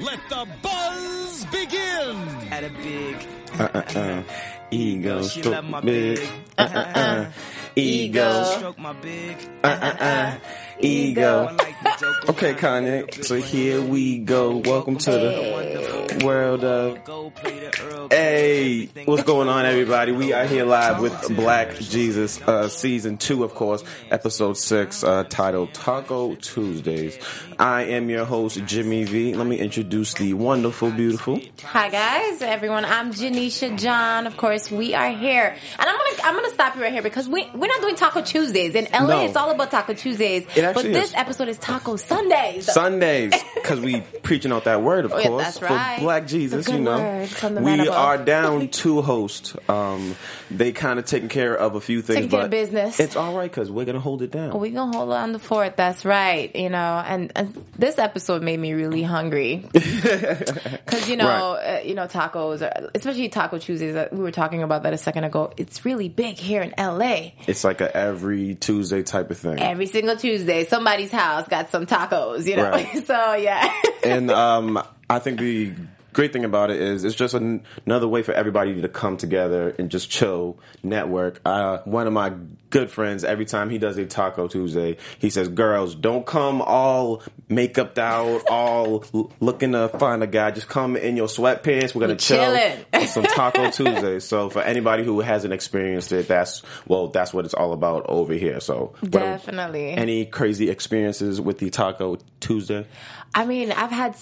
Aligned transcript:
let 0.00 0.20
the 0.28 0.46
buzz 0.62 1.44
begin! 1.46 2.16
At 2.50 2.64
a 2.64 2.70
big 2.70 3.16
uh-uh. 3.58 4.22
Ego, 4.70 5.22
She 5.22 5.40
stroke 5.40 5.54
love 5.54 5.64
my 5.64 5.80
big. 5.80 6.18
big. 6.18 6.28
Uh-uh. 6.58 7.30
Ego, 7.76 8.44
stroke 8.44 8.78
my 8.78 8.92
big. 8.94 9.36
uh-uh. 9.64 9.70
uh-uh. 9.70 10.34
I 10.36 10.40
Ego. 10.80 11.56
Like 11.96 12.00
the 12.00 12.26
joke. 12.26 12.28
Okay, 12.30 12.54
Kanye. 12.54 13.24
So 13.24 13.36
here 13.36 13.80
we 13.80 14.18
go. 14.18 14.56
Welcome 14.58 14.96
to 14.98 15.10
the 15.10 16.22
world 16.24 16.64
of. 16.64 17.04
Go 17.04 17.30
play 17.30 17.58
the 17.58 17.82
Earl. 17.82 18.08
Hey, 18.10 18.86
what's 19.04 19.22
going 19.24 19.48
on, 19.48 19.64
everybody? 19.66 20.12
We 20.12 20.32
are 20.32 20.44
here 20.46 20.64
live 20.64 21.00
with 21.00 21.34
Black 21.36 21.74
Jesus, 21.76 22.40
uh, 22.42 22.68
season 22.68 23.18
two, 23.18 23.44
of 23.44 23.54
course, 23.54 23.82
episode 24.10 24.56
six, 24.56 25.02
uh, 25.04 25.24
titled 25.24 25.74
Taco 25.74 26.34
Tuesdays. 26.36 27.18
I 27.58 27.82
am 27.84 28.10
your 28.10 28.24
host, 28.24 28.64
Jimmy 28.66 29.04
V. 29.04 29.34
Let 29.34 29.46
me 29.46 29.58
introduce 29.58 30.14
the 30.14 30.34
wonderful, 30.34 30.90
beautiful. 30.90 31.40
Hi 31.64 31.88
guys, 31.88 32.42
everyone. 32.42 32.84
I'm 32.84 33.12
Janiesha 33.12 33.78
John. 33.78 34.26
Of 34.26 34.36
course, 34.36 34.70
we 34.70 34.94
are 34.94 35.10
here, 35.10 35.56
and 35.78 35.88
I'm 35.88 35.96
gonna 35.96 36.22
I'm 36.24 36.34
gonna 36.34 36.50
stop 36.50 36.76
you 36.76 36.82
right 36.82 36.92
here 36.92 37.02
because 37.02 37.28
we 37.28 37.46
we're 37.54 37.66
not 37.68 37.80
doing 37.80 37.96
Taco 37.96 38.22
Tuesdays 38.22 38.74
in 38.74 38.86
LA. 38.92 39.06
No. 39.06 39.24
It's 39.24 39.36
all 39.36 39.50
about 39.50 39.70
Taco 39.70 39.94
Tuesdays, 39.94 40.44
It 40.54 40.74
but 40.74 40.82
this 40.84 41.08
is. 41.10 41.14
episode 41.14 41.48
is 41.48 41.58
Taco 41.58 41.85
Sundays. 41.94 42.66
Sundays, 42.72 43.32
because 43.54 43.78
we 43.78 44.00
preaching 44.24 44.50
out 44.50 44.64
that 44.64 44.82
word, 44.82 45.04
of 45.04 45.12
Oh, 45.12 45.18
yeah, 45.18 45.28
course, 45.28 45.44
that's 45.44 45.58
for 45.60 45.66
right. 45.66 46.00
Black 46.00 46.26
Jesus. 46.26 46.66
You 46.68 46.80
know, 46.80 46.98
word 46.98 47.28
from 47.28 47.54
the 47.54 47.60
man 47.60 47.80
we 47.82 47.88
are 47.88 48.18
down 48.18 48.66
two 48.70 49.00
hosts. 49.02 49.54
Um, 49.68 50.16
they 50.50 50.72
kind 50.72 50.98
of 50.98 51.04
taking 51.04 51.28
care 51.28 51.54
of 51.56 51.76
a 51.76 51.80
few 51.80 52.02
things, 52.02 52.16
Taking 52.26 52.30
but 52.40 52.50
business. 52.50 52.98
it's 52.98 53.14
all 53.14 53.36
right 53.36 53.48
because 53.50 53.70
we're 53.70 53.84
gonna 53.84 54.00
hold 54.00 54.22
it 54.22 54.32
down. 54.32 54.58
we 54.58 54.70
gonna 54.70 54.96
hold 54.96 55.12
on 55.12 55.30
the 55.32 55.38
fort. 55.38 55.76
That's 55.76 56.04
right. 56.04 56.54
You 56.56 56.70
know, 56.70 57.02
and, 57.06 57.30
and 57.36 57.64
this 57.78 57.98
episode 57.98 58.42
made 58.42 58.58
me 58.58 58.72
really 58.72 59.02
hungry 59.02 59.64
because 59.72 61.08
you 61.08 61.16
know, 61.16 61.26
Right. 61.26 61.78
uh, 61.78 61.80
you 61.84 61.94
know, 61.94 62.06
tacos, 62.06 62.62
are, 62.62 62.90
especially 62.94 63.28
Taco 63.28 63.58
Tuesdays. 63.58 63.94
uh, 63.96 64.08
We 64.12 64.18
were 64.18 64.30
talking 64.30 64.62
about 64.62 64.84
that 64.84 64.92
a 64.92 64.98
second 64.98 65.24
ago. 65.24 65.52
It's 65.56 65.84
really 65.84 66.08
big 66.08 66.36
here 66.36 66.62
in 66.62 66.72
LA. 66.78 67.32
it's 67.46 67.64
like 67.64 67.80
a 67.80 67.94
every 67.96 68.54
Tuesday 68.54 69.02
type 69.02 69.30
of 69.30 69.38
thing. 69.38 69.60
Every 69.60 69.86
single 69.86 70.16
Tuesday, 70.16 70.64
somebody's 70.64 71.10
house 71.10 71.46
got 71.48 71.70
some 71.76 71.86
tacos. 71.86 72.46
You 72.46 72.56
know, 72.56 72.70
Right. 72.70 73.06
so 73.06 73.34
yeah. 73.34 73.72
and 74.02 74.30
um, 74.30 74.82
I 75.10 75.18
think 75.18 75.40
the 75.40 75.72
great 76.16 76.32
thing 76.32 76.46
about 76.46 76.70
it 76.70 76.80
is 76.80 77.04
it's 77.04 77.14
just 77.14 77.34
an, 77.34 77.62
another 77.84 78.08
way 78.08 78.22
for 78.22 78.32
everybody 78.32 78.80
to 78.80 78.88
come 78.88 79.18
together 79.18 79.74
and 79.78 79.90
just 79.90 80.08
chill, 80.08 80.58
network. 80.82 81.42
Uh, 81.44 81.76
one 81.84 82.06
of 82.06 82.12
my 82.14 82.32
good 82.70 82.90
friends, 82.90 83.22
every 83.22 83.44
time 83.44 83.68
he 83.68 83.76
does 83.76 83.98
a 83.98 84.06
Taco 84.06 84.48
Tuesday, 84.48 84.96
he 85.18 85.28
says, 85.28 85.48
"Girls, 85.48 85.94
don't 85.94 86.24
come 86.24 86.62
all 86.62 87.22
makeuped 87.50 87.98
out, 87.98 88.44
all 88.50 89.04
looking 89.40 89.72
to 89.72 89.88
find 89.90 90.22
a 90.22 90.26
guy. 90.26 90.52
Just 90.52 90.68
come 90.70 90.96
in 90.96 91.18
your 91.18 91.28
sweatpants. 91.28 91.94
We're 91.94 92.00
gonna 92.00 92.16
chill 92.16 92.58
on 92.94 93.06
some 93.06 93.24
Taco 93.24 93.70
Tuesday." 93.70 94.18
So 94.20 94.48
for 94.48 94.62
anybody 94.62 95.04
who 95.04 95.20
hasn't 95.20 95.52
experienced 95.52 96.12
it, 96.12 96.28
that's 96.28 96.62
well, 96.88 97.08
that's 97.08 97.34
what 97.34 97.44
it's 97.44 97.54
all 97.54 97.74
about 97.74 98.06
over 98.08 98.32
here. 98.32 98.60
So 98.60 98.94
what- 99.00 99.12
Definitely. 99.12 99.90
Any 99.90 100.24
crazy 100.24 100.70
experiences 100.70 101.42
with 101.42 101.58
the 101.58 101.68
Taco 101.68 102.16
Tuesday? 102.40 102.86
I 103.34 103.44
mean, 103.44 103.70
I've 103.70 103.90
had 103.90 104.16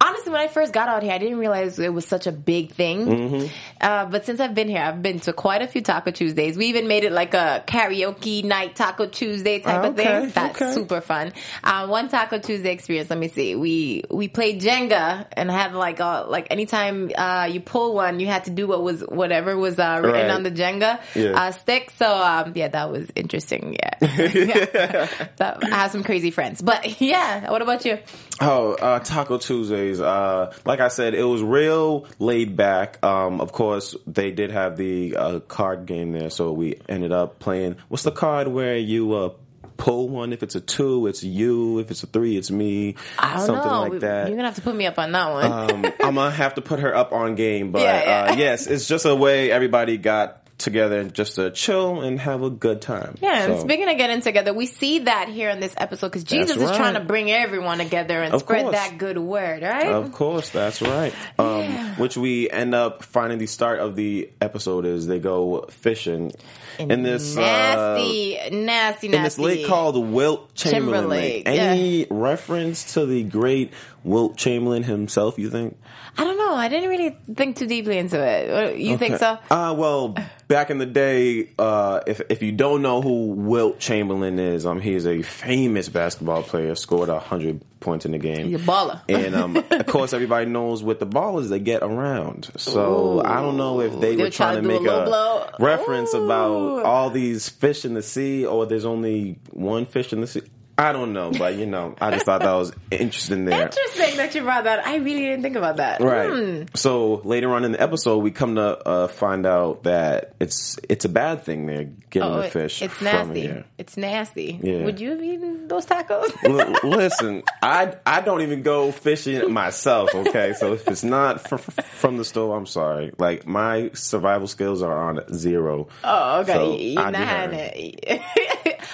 honestly 0.00 0.30
when 0.30 0.40
I 0.40 0.46
first 0.46 0.72
got 0.72 0.88
out 0.88 1.02
here, 1.02 1.12
I 1.12 1.18
didn't 1.18 1.38
realize 1.38 1.78
it 1.80 1.92
was 1.92 2.06
such 2.06 2.26
a 2.28 2.32
big 2.32 2.70
thing. 2.72 3.06
Mm-hmm. 3.06 3.46
Uh, 3.80 4.06
but 4.06 4.24
since 4.24 4.38
I've 4.38 4.54
been 4.54 4.68
here, 4.68 4.80
I've 4.80 5.02
been 5.02 5.18
to 5.20 5.32
quite 5.32 5.62
a 5.62 5.66
few 5.66 5.80
Taco 5.82 6.12
Tuesdays. 6.12 6.56
We 6.56 6.66
even 6.66 6.86
made 6.86 7.02
it 7.02 7.10
like 7.10 7.34
a 7.34 7.64
karaoke 7.66 8.44
night 8.44 8.76
Taco 8.76 9.06
Tuesday 9.06 9.58
type 9.60 9.84
of 9.84 9.98
Okay, 9.98 10.04
thing. 10.20 10.30
That's 10.30 10.62
okay. 10.62 10.72
super 10.74 11.00
fun. 11.00 11.32
Uh, 11.64 11.88
one 11.88 12.08
Taco 12.08 12.38
Tuesday 12.38 12.70
experience. 12.72 13.10
Let 13.10 13.18
me 13.18 13.28
see. 13.28 13.56
We 13.56 14.04
we 14.10 14.28
played 14.28 14.60
Jenga 14.60 15.26
and 15.32 15.50
had 15.50 15.74
like 15.74 15.98
a, 15.98 16.26
like 16.28 16.46
anytime 16.50 17.10
uh, 17.16 17.48
you 17.50 17.60
pull 17.60 17.94
one, 17.94 18.20
you 18.20 18.28
had 18.28 18.44
to 18.44 18.50
do 18.50 18.68
what 18.68 18.82
was 18.82 19.00
whatever 19.00 19.56
was 19.56 19.78
uh, 19.78 20.00
written 20.02 20.12
Right. 20.28 20.30
on 20.30 20.44
the 20.44 20.52
Jenga 20.52 21.00
Yeah. 21.16 21.32
uh, 21.32 21.50
stick. 21.50 21.90
So 21.98 22.06
um, 22.06 22.52
yeah, 22.54 22.68
that 22.68 22.92
was 22.92 23.10
interesting. 23.16 23.74
Yeah, 23.74 24.08
yeah. 24.32 25.08
That- 25.38 25.64
I 25.64 25.76
have 25.76 25.90
some 25.90 26.04
crazy 26.04 26.30
friends. 26.30 26.62
But 26.62 27.00
yeah, 27.00 27.50
what 27.50 27.60
about 27.62 27.84
you? 27.84 27.98
Oh, 28.44 28.72
uh, 28.74 28.98
Taco 28.98 29.38
Tuesdays. 29.38 30.00
Uh, 30.00 30.52
like 30.64 30.80
I 30.80 30.88
said, 30.88 31.14
it 31.14 31.22
was 31.24 31.42
real 31.42 32.06
laid 32.18 32.56
back. 32.56 32.98
Um, 33.04 33.40
of 33.40 33.52
course, 33.52 33.94
they 34.06 34.32
did 34.32 34.50
have 34.50 34.76
the 34.76 35.16
uh, 35.16 35.40
card 35.40 35.86
game 35.86 36.12
there, 36.12 36.28
so 36.30 36.52
we 36.52 36.80
ended 36.88 37.12
up 37.12 37.38
playing. 37.38 37.76
What's 37.88 38.02
the 38.02 38.10
card 38.10 38.48
where 38.48 38.76
you 38.76 39.12
uh, 39.14 39.30
pull 39.76 40.08
one? 40.08 40.32
If 40.32 40.42
it's 40.42 40.54
a 40.56 40.60
two, 40.60 41.06
it's 41.06 41.22
you. 41.22 41.78
If 41.78 41.90
it's 41.92 42.02
a 42.02 42.06
three, 42.06 42.36
it's 42.36 42.50
me. 42.50 42.96
I 43.18 43.36
don't 43.36 43.46
Something 43.46 43.70
know. 43.70 43.80
like 43.82 44.00
that. 44.00 44.26
You're 44.28 44.36
gonna 44.36 44.48
have 44.48 44.56
to 44.56 44.62
put 44.62 44.74
me 44.74 44.86
up 44.86 44.98
on 44.98 45.12
that 45.12 45.30
one. 45.32 45.44
um, 45.52 45.84
I'm 46.02 46.14
gonna 46.16 46.30
have 46.32 46.54
to 46.56 46.62
put 46.62 46.80
her 46.80 46.94
up 46.94 47.12
on 47.12 47.36
game, 47.36 47.70
but 47.72 47.82
Yeah, 47.82 48.02
yeah. 48.26 48.32
Uh, 48.32 48.36
yes, 48.36 48.66
it's 48.66 48.88
just 48.88 49.04
a 49.06 49.14
way 49.14 49.50
everybody 49.52 49.98
got 49.98 50.41
together 50.62 51.04
just 51.04 51.34
to 51.36 51.50
chill 51.50 52.00
and 52.02 52.18
have 52.20 52.42
a 52.42 52.50
good 52.50 52.80
time. 52.80 53.16
yeah, 53.20 53.44
and 53.44 53.54
So- 53.58 53.64
speaking 53.64 53.88
of 53.88 53.96
getting 53.96 54.20
together, 54.20 54.52
we 54.52 54.66
see 54.66 55.00
that 55.00 55.28
here 55.28 55.50
in 55.50 55.60
this 55.60 55.74
episode 55.76 56.08
because 56.08 56.24
Jesus 56.24 56.56
is 56.56 56.70
trying 56.76 56.94
to 56.94 57.00
bring 57.00 57.30
everyone 57.30 57.78
together 57.78 58.22
and 58.22 58.34
Of 58.34 58.40
spread 58.40 58.62
course. 58.62 58.74
that 58.76 58.98
good 58.98 59.18
word, 59.18 59.62
right? 59.62 59.86
Of 59.86 60.12
course, 60.12 60.50
that's 60.50 60.80
right. 60.82 61.12
Um, 61.38 61.96
Which 61.98 62.16
we 62.16 62.50
end 62.50 62.74
up 62.74 63.02
finding 63.02 63.38
the 63.38 63.46
start 63.46 63.80
of 63.80 63.96
the 63.96 64.30
episode 64.40 64.86
is 64.86 65.06
they 65.06 65.18
go 65.18 65.66
fishing 65.70 66.32
in 66.78 67.02
this 67.02 67.36
uh, 67.36 67.40
nasty, 67.40 68.34
nasty, 68.50 68.52
nasty. 68.52 69.06
in 69.08 69.22
this 69.22 69.38
lake 69.38 69.66
called 69.66 69.96
Wilt 70.12 70.54
Chamberlain 70.54 71.08
Lake. 71.08 71.42
Any 71.46 72.06
reference 72.10 72.94
to 72.94 73.04
the 73.06 73.22
great 73.24 73.72
Wilt 74.04 74.36
Chamberlain 74.36 74.82
himself? 74.82 75.38
You 75.38 75.50
think? 75.50 75.78
I 76.18 76.24
don't 76.24 76.36
know. 76.36 76.54
I 76.54 76.68
didn't 76.68 76.90
really 76.90 77.16
think 77.34 77.56
too 77.56 77.66
deeply 77.66 77.96
into 77.98 78.20
it. 78.22 78.78
You 78.78 78.98
think 78.98 79.16
so? 79.16 79.38
Uh, 79.50 79.74
well, 79.76 80.14
back 80.48 80.70
in 80.70 80.76
the 80.78 80.86
day, 80.86 81.48
uh, 81.58 82.00
if 82.06 82.20
if 82.28 82.42
you 82.42 82.52
don't 82.52 82.82
know 82.82 83.00
who 83.00 83.28
Wilt 83.28 83.78
Chamberlain 83.78 84.38
is, 84.38 84.66
um, 84.66 84.80
he 84.80 84.94
is 84.94 85.06
a 85.06 85.22
famous 85.22 85.88
basketball 85.88 86.42
player. 86.42 86.74
Scored 86.74 87.08
hundred 87.08 87.62
points 87.80 88.04
in 88.04 88.12
the 88.12 88.18
game. 88.18 88.48
He's 88.48 88.60
a 88.60 88.64
baller. 88.64 89.00
And 89.08 89.34
um, 89.34 89.56
of 89.70 89.86
course, 89.86 90.12
everybody 90.12 90.46
knows 90.46 90.82
with 90.82 91.00
the 91.00 91.06
ballers 91.06 91.48
they 91.48 91.58
get 91.58 91.82
around. 91.82 92.50
So 92.56 93.18
Ooh. 93.18 93.22
I 93.22 93.40
don't 93.40 93.56
know 93.56 93.80
if 93.80 93.98
they 94.00 94.16
They're 94.16 94.26
were 94.26 94.30
trying 94.30 94.62
to 94.62 94.68
trying 94.68 94.78
to 94.78 94.84
make 94.84 94.90
a 94.90 95.02
a 95.02 95.04
blow. 95.06 95.48
reference 95.58 96.14
Ooh. 96.14 96.24
about 96.24 96.84
all 96.84 97.08
these 97.10 97.48
fish 97.48 97.84
in 97.84 97.94
the 97.94 98.02
sea, 98.02 98.44
or 98.44 98.66
there's 98.66 98.84
only 98.84 99.38
one 99.50 99.86
fish 99.86 100.12
in 100.12 100.20
the 100.20 100.26
sea. 100.26 100.42
I 100.82 100.92
don't 100.92 101.12
know, 101.12 101.30
but 101.30 101.54
you 101.56 101.66
know, 101.66 101.94
I 102.00 102.10
just 102.10 102.26
thought 102.26 102.40
that 102.40 102.52
was 102.52 102.72
interesting 102.90 103.44
there. 103.44 103.62
Interesting 103.66 104.16
that 104.16 104.34
you 104.34 104.42
brought 104.42 104.64
that. 104.64 104.86
I 104.86 104.96
really 104.96 105.20
didn't 105.22 105.42
think 105.42 105.56
about 105.56 105.76
that. 105.76 106.00
Right. 106.00 106.30
Hmm. 106.30 106.62
So 106.74 107.20
later 107.24 107.52
on 107.54 107.64
in 107.64 107.72
the 107.72 107.80
episode, 107.80 108.18
we 108.18 108.30
come 108.30 108.56
to 108.56 108.78
uh, 108.88 109.08
find 109.08 109.46
out 109.46 109.84
that 109.84 110.34
it's 110.40 110.78
it's 110.88 111.04
a 111.04 111.08
bad 111.08 111.44
thing 111.44 111.66
they're 111.66 111.84
getting 112.10 112.28
Oh, 112.30 112.42
the 112.42 112.50
fish 112.50 112.82
it's 112.82 112.94
from 112.94 113.04
nasty. 113.06 113.40
here. 113.42 113.64
It's 113.78 113.96
nasty. 113.96 114.58
Yeah. 114.62 114.84
Would 114.84 115.00
you 115.00 115.10
have 115.10 115.22
eaten 115.22 115.68
those 115.68 115.86
tacos? 115.86 116.30
L- 116.44 116.88
listen, 116.90 117.42
I 117.62 117.94
I 118.04 118.20
don't 118.20 118.42
even 118.42 118.62
go 118.62 118.92
fishing 118.92 119.52
myself. 119.52 120.14
Okay, 120.14 120.52
so 120.54 120.72
if 120.74 120.86
it's 120.88 121.04
not 121.04 121.48
fr- 121.48 121.56
fr- 121.56 121.80
from 121.82 122.16
the 122.18 122.24
store, 122.24 122.56
I'm 122.56 122.66
sorry. 122.66 123.12
Like 123.18 123.46
my 123.46 123.90
survival 123.94 124.46
skills 124.48 124.82
are 124.82 125.08
on 125.08 125.20
zero. 125.34 125.88
Oh, 126.04 126.40
okay. 126.40 126.52
So, 126.54 126.76
You're 126.76 127.10
not 127.10 127.14
having 127.14 127.58
it. 127.58 128.20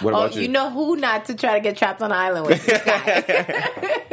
What 0.01 0.15
oh, 0.15 0.27
you? 0.27 0.43
you 0.43 0.49
know 0.49 0.71
who 0.71 0.97
not 0.97 1.27
to 1.27 1.35
try 1.35 1.55
to 1.55 1.61
get 1.61 1.77
trapped 1.77 2.03
on 2.03 2.13
an 2.13 2.19
island 2.19 2.47
with. 2.47 2.69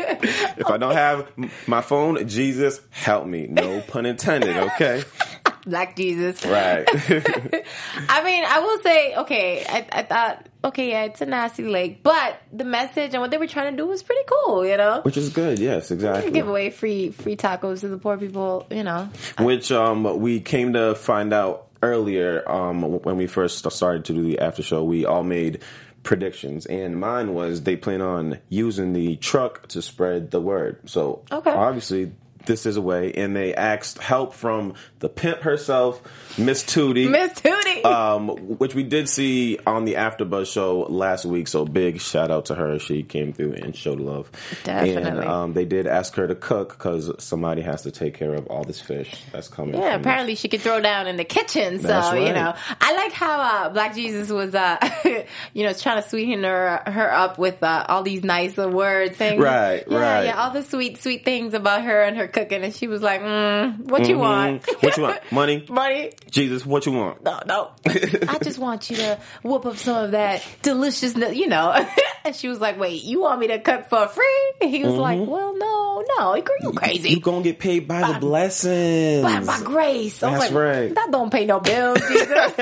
If 0.58 0.68
I 0.68 0.78
don't 0.78 0.94
have 0.94 1.28
my 1.68 1.82
phone, 1.82 2.28
Jesus 2.28 2.82
help 2.90 3.26
me. 3.26 3.48
No 3.48 3.82
pun 3.82 4.06
intended. 4.06 4.56
Okay, 4.56 5.04
Black 5.66 5.96
Jesus. 5.96 6.46
right. 6.46 6.88
I 8.10 8.24
mean, 8.24 8.46
I 8.46 8.60
will 8.60 8.82
say, 8.82 9.16
okay, 9.16 9.66
I, 9.68 9.88
I 9.92 10.04
thought 10.04 10.48
okay, 10.64 10.90
yeah, 10.90 11.04
it's 11.04 11.22
a 11.22 11.26
nasty 11.26 11.64
lake, 11.64 12.02
but 12.02 12.42
the 12.52 12.64
message 12.64 13.14
and 13.14 13.22
what 13.22 13.32
they 13.32 13.38
were 13.38 13.48
trying 13.48 13.72
to 13.72 13.78
do 13.78 13.88
was 13.88 14.02
pretty 14.02 14.24
cool, 14.28 14.66
you 14.66 14.78
know. 14.78 15.02
Which 15.04 15.18
is 15.18 15.30
good, 15.30 15.60
yes, 15.60 15.92
exactly. 15.92 16.32
Give 16.32 16.48
away 16.48 16.70
free 16.70 17.12
free 17.12 17.36
tacos 17.36 17.82
to 17.82 17.88
the 17.88 17.98
poor 17.98 18.18
people, 18.18 18.66
you 18.72 18.84
know. 18.84 19.10
which 19.40 19.72
um, 19.72 20.20
we 20.20 20.40
came 20.40 20.74
to 20.74 20.96
find 20.96 21.34
out 21.34 21.68
earlier 21.86 22.50
um, 22.50 22.82
when 23.04 23.18
we 23.18 23.28
first 23.28 23.70
started 23.72 24.06
to 24.06 24.14
do 24.14 24.22
the 24.24 24.40
after 24.40 24.64
show. 24.64 24.84
We 24.84 25.06
all 25.06 25.24
made 25.24 25.62
predictions, 26.04 26.66
and 26.66 27.00
mine 27.00 27.34
was 27.34 27.64
they 27.64 27.76
plan 27.76 28.02
on 28.02 28.40
using 28.50 28.94
the 28.94 29.16
truck 29.18 29.68
to 29.70 29.82
spread 29.82 30.32
the 30.32 30.42
word. 30.42 30.80
So 30.90 31.24
Okay. 31.32 31.52
obviously. 31.52 32.12
This 32.46 32.68
is 32.68 32.78
a 32.78 32.82
way, 32.82 33.12
and 33.12 33.36
they 33.36 33.56
asked 33.56 33.98
help 33.98 34.36
from 34.36 34.76
the 35.00 35.10
pimp 35.10 35.40
herself, 35.40 36.00
Miss 36.38 36.64
Tootie. 36.64 37.10
Miss 37.10 37.32
Tootie. 37.32 37.65
um, 38.16 38.30
which 38.58 38.76
we 38.76 38.84
did 38.84 39.10
see 39.10 39.58
on 39.66 39.86
the 39.86 39.96
AfterBuzz 39.96 40.52
show 40.52 40.82
last 40.82 41.26
week. 41.26 41.48
So 41.48 41.66
big 41.66 42.02
shout 42.02 42.32
out 42.32 42.46
to 42.46 42.56
her. 42.56 42.80
She 42.80 43.04
came 43.04 43.34
through 43.34 43.54
and 43.54 43.76
showed 43.76 44.00
love. 44.00 44.30
And 44.66 44.86
Definitely. 44.86 45.26
um, 45.26 45.54
they 45.54 45.66
did 45.66 45.88
ask 45.88 46.16
her 46.16 46.28
to 46.28 46.36
cook 46.36 46.70
because 46.70 47.12
somebody 47.24 47.62
has 47.62 47.84
to 47.84 47.92
take 47.92 48.16
care 48.16 48.34
of 48.34 48.48
all 48.48 48.64
this 48.64 48.82
fish 48.82 49.24
that's 49.32 49.48
coming. 49.48 49.80
Yeah, 49.80 49.96
apparently 49.96 50.36
she 50.36 50.48
could 50.48 50.62
throw 50.62 50.82
down 50.82 51.08
in 51.08 51.18
the 51.18 51.24
kitchen. 51.24 51.80
So 51.80 51.88
That's 51.88 52.16
you 52.16 52.34
know, 52.34 52.54
I 52.82 52.96
like 52.96 53.12
how 53.12 53.40
uh, 53.40 53.70
Black 53.70 53.96
Jesus 53.96 54.30
was, 54.30 54.56
uh, 54.56 54.78
you 55.54 55.66
know, 55.66 55.74
trying 55.74 56.02
to 56.02 56.08
sweeten 56.08 56.44
her 56.44 56.82
her 56.86 57.14
up 57.14 57.38
with 57.38 57.62
uh, 57.64 57.86
all 57.88 58.04
these 58.04 58.24
nice 58.24 58.58
words, 58.58 59.18
saying, 59.18 59.40
Right, 59.40 59.84
yeah, 59.88 59.98
right. 59.98 60.26
yeah, 60.26 60.42
all 60.42 60.52
the 60.52 60.64
sweet 60.64 61.02
sweet 61.02 61.26
things 61.26 61.54
about 61.54 61.84
her 61.84 62.02
and 62.02 62.18
her 62.18 62.28
cooking, 62.28 62.64
and 62.64 62.74
she 62.74 62.88
was 62.88 63.02
like, 63.02 63.22
mm, 63.22 63.78
"What 63.90 64.08
you 64.08 64.18
want? 64.18 64.66
What 64.82 64.98
you 64.98 65.04
want? 65.04 65.20
Money? 65.32 65.66
Money? 65.70 66.12
Jesus, 66.30 66.66
what 66.66 66.86
you 66.86 66.94
want? 66.94 67.24
No, 67.24 67.40
no. 67.46 67.72
I 67.86 68.38
just 68.42 68.58
want 68.58 68.90
you 68.90 68.98
to 68.98 69.20
whoop 69.44 69.66
up 69.66 69.78
some 69.78 70.06
of 70.06 70.12
that 70.12 70.46
deliciousness, 70.62 71.36
you 71.36 71.48
know." 71.48 71.72
and 72.26 72.36
she 72.36 72.48
was 72.48 72.60
like, 72.60 72.80
"Wait, 72.80 73.04
you 73.04 73.22
want 73.22 73.40
me 73.40 73.48
to 73.48 73.60
cook 73.60 73.90
for 73.90 74.08
free?" 74.08 74.54
And 74.62 74.70
he 74.70 74.84
was 74.84 74.94
like, 74.94 75.20
"Well, 75.20 75.58
no, 75.58 76.04
no, 76.18 76.36
you 76.36 76.44
crazy." 76.44 77.10
You 77.10 77.20
gonna 77.20 77.44
get 77.44 77.60
paid 77.60 77.88
by 77.88 78.12
the 78.14 78.20
blessings. 78.20 79.24
by, 79.24 79.40
by 79.44 79.62
grace. 79.64 80.22
I 80.24 80.32
That's 80.32 80.52
like, 80.52 80.54
right. 80.54 80.96
That 80.96 81.12
don't 81.12 81.32
pay 81.32 81.46
no 81.46 81.60
bills, 81.60 82.00
Jesus. 82.08 82.54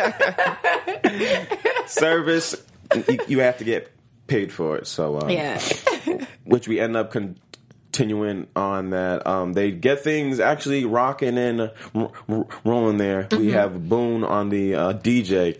Service, 1.91 2.63
you, 2.95 3.19
you 3.27 3.39
have 3.39 3.57
to 3.57 3.63
get 3.63 3.91
paid 4.27 4.51
for 4.51 4.77
it. 4.77 4.87
So 4.87 5.19
um, 5.19 5.29
yeah. 5.29 5.59
which 6.45 6.67
we 6.67 6.79
end 6.79 6.95
up 6.97 7.11
continuing 7.93 8.47
on 8.55 8.89
that. 8.89 9.25
Um, 9.27 9.53
they 9.53 9.69
get 9.71 9.99
things 10.03 10.39
actually 10.39 10.83
rocking 10.83 11.37
and 11.37 11.61
r- 11.61 12.11
r- 12.27 12.47
rolling 12.65 12.97
there. 12.97 13.27
We 13.31 13.37
Mm-hmm. 13.37 13.49
have 13.51 13.87
Boone 13.87 14.23
on 14.23 14.49
the 14.49 14.73
uh, 14.75 14.93
DJ. 14.93 15.59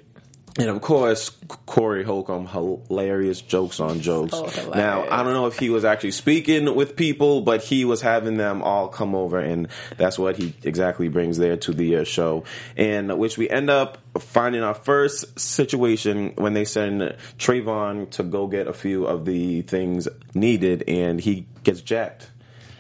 And 0.60 0.70
of 0.70 0.82
course, 0.82 1.32
Corey 1.66 2.04
Holcomb, 2.04 2.46
hilarious 2.46 3.42
jokes 3.42 3.80
on 3.80 4.02
jokes. 4.02 4.34
So 4.34 4.72
now, 4.72 5.04
I 5.10 5.24
don't 5.24 5.34
know 5.34 5.48
if 5.48 5.58
he 5.58 5.72
was 5.72 5.84
actually 5.84 6.12
speaking 6.12 6.76
with 6.76 6.96
people, 6.96 7.42
but 7.42 7.64
he 7.64 7.86
was 7.86 8.02
having 8.02 8.38
them 8.38 8.62
all 8.62 8.88
come 8.88 9.16
over, 9.16 9.40
and 9.40 9.68
that's 9.98 10.20
what 10.20 10.38
he 10.38 10.54
exactly 10.64 11.08
brings 11.08 11.38
there 11.38 11.58
to 11.58 11.74
the 11.74 11.98
uh, 11.98 12.04
show. 12.04 12.44
And 12.78 13.18
which 13.18 13.36
we 13.36 13.50
end 13.50 13.72
up 13.72 13.98
finding 14.20 14.62
our 14.62 14.76
first 14.76 15.40
situation 15.40 16.34
when 16.36 16.54
they 16.54 16.66
send 16.66 17.02
Trayvon 17.40 18.12
to 18.12 18.24
go 18.24 18.46
get 18.46 18.68
a 18.68 18.74
few 18.74 19.08
of 19.08 19.26
the 19.26 19.64
things 19.64 20.08
needed, 20.36 20.84
and 20.88 21.20
he 21.20 21.48
gets 21.64 21.82
jacked. 21.82 22.30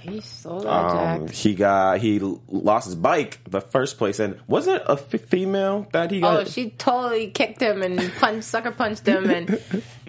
He's 0.03 0.25
so 0.25 0.57
Um, 0.67 1.25
jacked. 1.27 1.31
he 1.37 1.55
got 1.55 1.99
he 1.99 2.19
lost 2.49 2.85
his 2.85 2.95
bike 2.95 3.39
the 3.49 3.61
first 3.61 3.97
place, 3.97 4.19
and 4.19 4.37
wasn't 4.47 4.77
it 4.81 4.83
a 4.87 4.91
f- 4.93 5.21
female 5.21 5.87
that 5.93 6.11
he 6.11 6.19
got? 6.19 6.41
Oh, 6.41 6.43
she 6.43 6.71
totally 6.71 7.27
kicked 7.27 7.61
him 7.61 7.81
and 7.81 7.99
punched, 8.19 8.43
sucker 8.45 8.71
punched 8.71 9.07
him, 9.07 9.29
and 9.29 9.61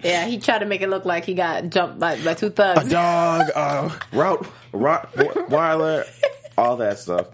yeah, 0.03 0.25
he 0.25 0.37
tried 0.37 0.59
to 0.59 0.65
make 0.65 0.81
it 0.81 0.89
look 0.89 1.05
like 1.05 1.23
he 1.25 1.33
got 1.33 1.69
jumped 1.69 1.99
by, 1.99 2.21
by 2.23 2.33
two 2.33 2.49
thugs, 2.49 2.87
a 2.87 2.89
dog, 2.89 3.49
uh, 3.55 3.89
route, 4.11 4.45
Rottweiler, 4.73 6.05
all 6.57 6.77
that 6.77 6.99
stuff. 6.99 7.27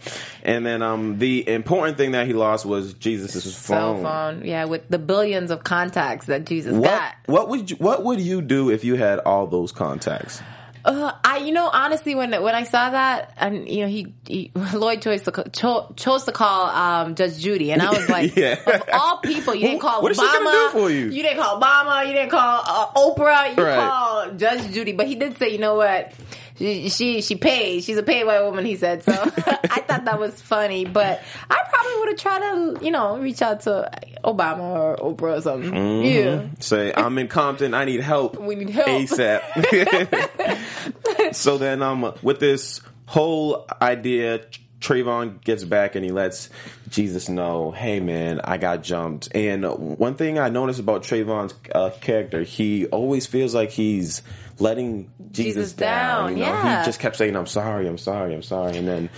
And 0.44 0.66
then 0.66 0.82
um, 0.82 1.20
the 1.20 1.48
important 1.48 1.98
thing 1.98 2.12
that 2.12 2.28
he 2.28 2.34
lost 2.34 2.66
was 2.66 2.94
Jesus' 2.94 3.44
Cell 3.56 3.96
phone. 3.96 4.04
phone, 4.04 4.46
yeah, 4.46 4.66
with 4.66 4.88
the 4.90 5.00
billions 5.00 5.52
of 5.52 5.64
contacts 5.64 6.26
that 6.28 6.46
Jesus 6.46 6.74
What 6.74 6.84
got. 6.84 7.14
what 7.28 7.50
would 7.50 7.72
you 7.72 7.78
what 7.78 8.04
would 8.04 8.20
you 8.22 8.42
do 8.42 8.70
if 8.70 8.84
you 8.84 8.96
had 8.96 9.20
all 9.20 9.48
those 9.48 9.72
contacts? 9.72 10.42
Uh, 10.84 11.12
I, 11.24 11.38
you 11.38 11.52
know, 11.52 11.70
honestly, 11.72 12.16
when 12.16 12.32
when 12.42 12.56
I 12.56 12.64
saw 12.64 12.90
that, 12.90 13.34
and 13.38 13.68
you 13.70 13.82
know, 13.82 13.88
he, 13.88 14.14
he 14.28 14.52
Lloyd 14.74 15.02
chose 15.02 15.22
to, 15.24 15.46
cho- 15.54 15.94
chose 15.96 16.24
to 16.24 16.32
call 16.32 16.70
um, 16.70 17.16
Judge 17.16 17.38
Judy, 17.40 17.72
and 17.72 17.82
I 17.82 17.92
was 17.92 18.10
like, 18.18 18.36
Yeah. 18.36 18.54
of 18.66 18.84
all 18.92 19.18
people, 19.18 19.54
you 19.54 19.68
didn't 19.68 19.82
call 19.82 20.02
What 20.02 20.12
is 20.12 20.18
Obama. 20.18 20.32
she 20.32 20.38
gonna 20.44 20.52
do 20.52 20.70
for 20.72 20.90
you? 20.90 21.12
didn't 21.12 21.38
call 21.44 21.62
Obama. 21.62 22.08
You 22.08 22.14
didn't 22.14 22.32
call 22.32 22.64
uh, 22.66 22.88
Oprah. 22.94 23.56
You 23.58 23.64
Right. 23.64 23.80
called 23.80 24.40
Judge 24.40 24.72
Judy, 24.74 24.94
but 24.94 25.08
he 25.08 25.16
did 25.16 25.38
say, 25.38 25.50
you 25.50 25.60
know 25.60 25.76
what? 25.76 26.14
She, 26.62 26.90
she 26.90 27.22
she 27.22 27.36
paid. 27.36 27.84
She's 27.84 27.98
a 27.98 28.04
paid 28.04 28.24
white 28.24 28.44
woman. 28.44 28.66
He 28.66 28.76
said 28.76 29.04
so. 29.04 29.12
I 29.14 29.82
thought 29.82 30.06
that 30.06 30.20
was 30.20 30.40
funny, 30.40 30.86
but 30.86 31.24
I 31.50 31.58
probably 31.70 32.00
would 32.00 32.10
have 32.10 32.20
tried 32.20 32.40
to, 32.40 32.78
you 32.86 32.92
know, 32.92 33.18
reach 33.18 33.42
out 33.42 33.62
to 33.62 33.90
Obama 34.24 34.60
or 34.60 34.96
Oprah 34.98 35.40
or 35.40 35.42
something. 35.42 35.72
Mm-hmm. 35.72 36.06
Yeah. 36.06 36.46
Say 36.60 36.94
I'm 36.96 37.18
in 37.18 37.28
Compton. 37.28 37.74
I 37.74 37.86
need 37.86 38.02
help. 38.02 38.40
We 38.40 38.54
need 38.56 38.70
help. 38.70 38.88
ASAP. 38.90 39.42
so 41.36 41.58
then, 41.58 41.82
um, 41.82 42.14
with 42.22 42.40
this 42.40 42.82
whole 43.08 43.66
idea, 43.82 44.42
Trayvon 44.82 45.44
gets 45.44 45.64
back 45.64 45.96
and 45.96 46.04
he 46.04 46.12
lets 46.12 46.50
Jesus 46.90 47.30
know, 47.30 47.72
"Hey, 47.72 48.00
man, 48.00 48.42
I 48.44 48.58
got 48.58 48.82
jumped." 48.84 49.34
And 49.36 49.64
one 49.98 50.16
thing 50.16 50.40
I 50.40 50.50
noticed 50.50 50.80
about 50.80 51.04
Trayvon's 51.04 51.54
uh, 51.74 51.92
character, 52.02 52.42
he 52.42 52.88
always 52.88 53.28
feels 53.28 53.54
like 53.54 53.70
he's 53.70 54.24
letting 54.60 55.10
Jesus, 55.32 55.54
Jesus 55.56 55.74
down. 55.74 56.32
down, 56.32 56.38
You 56.38 56.44
know, 56.46 56.50
yeah. 56.52 56.80
he 56.80 56.86
just 56.86 57.00
kept 57.00 57.16
saying, 57.16 57.36
"I'm 57.36 57.46
sorry, 57.48 57.88
I'm 57.88 58.00
sorry, 58.00 58.34
I'm 58.34 58.42
sorry," 58.42 58.76
and 58.76 58.88
then 58.88 59.10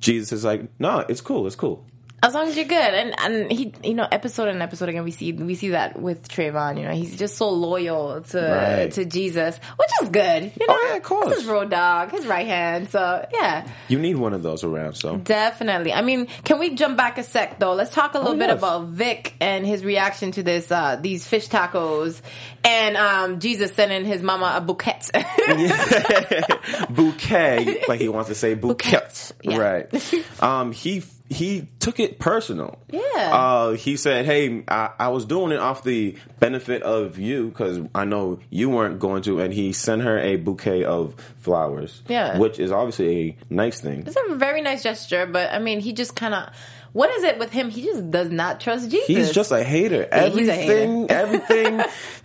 Jesus 0.00 0.32
is 0.32 0.44
like, 0.44 0.62
"No, 0.78 1.00
it's 1.08 1.20
cool, 1.20 1.46
it's 1.46 1.56
cool." 1.56 1.84
As 2.22 2.34
long 2.34 2.48
as 2.48 2.56
you're 2.56 2.66
good, 2.66 2.76
and 2.76 3.14
and 3.18 3.50
he, 3.50 3.72
you 3.82 3.94
know, 3.94 4.06
episode 4.12 4.48
and 4.48 4.60
episode 4.60 4.90
again, 4.90 5.04
we 5.04 5.10
see 5.10 5.32
we 5.32 5.54
see 5.54 5.70
that 5.70 5.98
with 5.98 6.28
Trayvon. 6.28 6.76
You 6.78 6.84
know, 6.84 6.92
he's 6.92 7.16
just 7.16 7.36
so 7.38 7.48
loyal 7.48 8.20
to 8.20 8.38
Right. 8.40 8.92
to 8.92 9.06
Jesus, 9.06 9.58
which 9.78 9.88
is 10.02 10.10
good. 10.10 10.42
You 10.60 10.66
know, 10.66 10.76
Oh, 10.78 10.86
yeah, 10.90 10.96
of 10.96 11.02
course. 11.02 11.30
This 11.30 11.38
is 11.40 11.44
road 11.46 11.70
dog, 11.70 12.10
his 12.10 12.26
right 12.26 12.46
hand. 12.46 12.90
So 12.90 13.26
yeah, 13.32 13.66
You 13.88 13.98
need 13.98 14.16
one 14.16 14.34
of 14.34 14.42
those 14.42 14.64
around. 14.64 14.94
So 14.96 15.16
definitely. 15.16 15.94
I 15.94 16.02
mean, 16.02 16.26
can 16.44 16.58
we 16.58 16.74
jump 16.74 16.98
back 16.98 17.16
a 17.16 17.22
sec 17.22 17.58
though? 17.58 17.72
Let's 17.72 17.94
talk 17.94 18.12
a 18.14 18.18
little 18.18 18.34
bit 18.36 18.50
Oh, 18.50 18.52
yes. 18.54 18.58
about 18.58 18.84
Vic 18.88 19.34
and 19.40 19.66
his 19.66 19.82
reaction 19.82 20.32
to 20.32 20.42
this 20.42 20.70
uh 20.70 20.96
these 21.00 21.26
fish 21.26 21.48
tacos, 21.48 22.20
and 22.64 22.98
um 22.98 23.40
Jesus 23.40 23.72
sending 23.74 24.04
his 24.04 24.20
mama 24.22 24.52
a 24.56 24.60
bouquet. 24.60 25.00
bouquet, 26.90 27.84
like 27.88 28.00
he 28.00 28.08
wants 28.08 28.28
to 28.28 28.34
say 28.34 28.54
bouquet, 28.54 28.90
Bouquet, 28.90 29.34
yeah. 29.42 29.56
right? 29.58 30.14
Um, 30.42 30.72
he 30.72 31.02
he 31.30 31.68
took 31.78 32.00
it 32.00 32.18
personal. 32.18 32.78
Yeah. 32.90 33.00
Uh, 33.16 33.70
he 33.72 33.96
said, 33.96 34.26
"Hey, 34.26 34.64
I, 34.68 34.90
I 34.98 35.08
was 35.08 35.24
doing 35.24 35.52
it 35.52 35.60
off 35.60 35.84
the 35.84 36.16
benefit 36.40 36.82
of 36.82 37.18
you 37.18 37.48
because 37.48 37.78
I 37.94 38.04
know 38.04 38.40
you 38.50 38.68
weren't 38.68 38.98
going 38.98 39.22
to." 39.22 39.40
And 39.40 39.54
he 39.54 39.72
sent 39.72 40.02
her 40.02 40.18
a 40.18 40.36
bouquet 40.36 40.84
of 40.84 41.14
flowers. 41.38 42.02
Yeah. 42.08 42.36
which 42.36 42.58
is 42.58 42.72
obviously 42.72 43.38
a 43.48 43.54
nice 43.54 43.80
thing. 43.80 44.04
it's 44.06 44.16
a 44.28 44.34
very 44.34 44.60
nice 44.60 44.82
gesture, 44.82 45.24
but 45.26 45.52
I 45.52 45.60
mean, 45.60 45.80
he 45.80 45.92
just 45.92 46.14
kind 46.16 46.34
of. 46.34 46.48
What 46.92 47.08
is 47.10 47.22
it 47.22 47.38
with 47.38 47.52
him? 47.52 47.70
He 47.70 47.84
just 47.84 48.10
does 48.10 48.30
not 48.30 48.58
trust 48.58 48.90
Jesus. 48.90 49.06
He's 49.06 49.30
just 49.30 49.52
a 49.52 49.62
hater. 49.62 50.08
Yeah, 50.10 50.28
he's 50.30 50.48
a 50.48 50.52
everything, 50.52 51.00
hater. 51.02 51.12
everything 51.48 51.82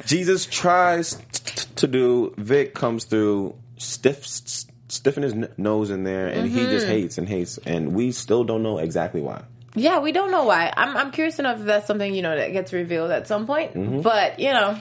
Jesus 0.07 0.47
tries 0.47 1.13
t- 1.31 1.67
to 1.75 1.85
do, 1.87 2.33
Vic 2.37 2.73
comes 2.73 3.05
through 3.05 3.55
stiff, 3.77 4.23
s- 4.23 4.65
stiffing 5.01 5.23
his 5.23 5.33
n- 5.33 5.49
nose 5.57 5.89
in 5.91 6.03
there, 6.03 6.27
and 6.27 6.49
he 6.49 6.59
Mm-hmm. 6.61 6.69
just 6.71 6.87
hates 6.87 7.17
and 7.17 7.27
hates, 7.29 7.57
and 7.65 7.93
we 7.93 8.11
still 8.11 8.43
don't 8.43 8.63
know 8.63 8.77
exactly 8.79 9.21
why. 9.21 9.43
Yeah, 9.75 9.99
we 9.99 10.11
don't 10.13 10.31
know 10.31 10.43
why. 10.45 10.71
I'm 10.75 10.95
I'm 10.95 11.11
curious 11.11 11.37
enough 11.39 11.59
if 11.59 11.65
that's 11.65 11.85
something 11.87 12.13
you 12.15 12.21
know 12.21 12.35
that 12.35 12.53
gets 12.53 12.71
revealed 12.73 13.11
at 13.11 13.27
some 13.27 13.45
point. 13.45 13.73
Mm-hmm. 13.73 14.01
But 14.01 14.39
you 14.39 14.51
know, 14.51 14.79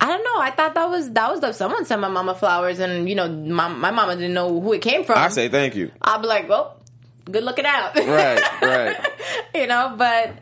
I 0.00 0.06
don't 0.06 0.22
know. 0.24 0.40
I 0.42 0.50
thought 0.50 0.74
that 0.74 0.90
was 0.90 1.10
that 1.12 1.30
was 1.30 1.40
the 1.40 1.52
someone 1.52 1.84
sent 1.86 2.00
my 2.02 2.08
mama 2.08 2.34
flowers, 2.34 2.78
and 2.78 3.08
you 3.08 3.14
know, 3.14 3.28
my, 3.28 3.68
my 3.68 3.90
mama 3.90 4.14
didn't 4.14 4.34
know 4.34 4.60
who 4.60 4.72
it 4.74 4.82
came 4.82 5.04
from. 5.04 5.16
I 5.18 5.28
say 5.28 5.48
thank 5.48 5.74
you. 5.74 5.90
I'll 6.02 6.20
be 6.20 6.26
like, 6.26 6.48
well, 6.50 6.76
good 7.30 7.44
looking 7.44 7.64
out, 7.64 7.96
Right, 7.96 8.42
right. 8.62 8.96
you 9.54 9.66
know, 9.66 9.94
but. 9.96 10.32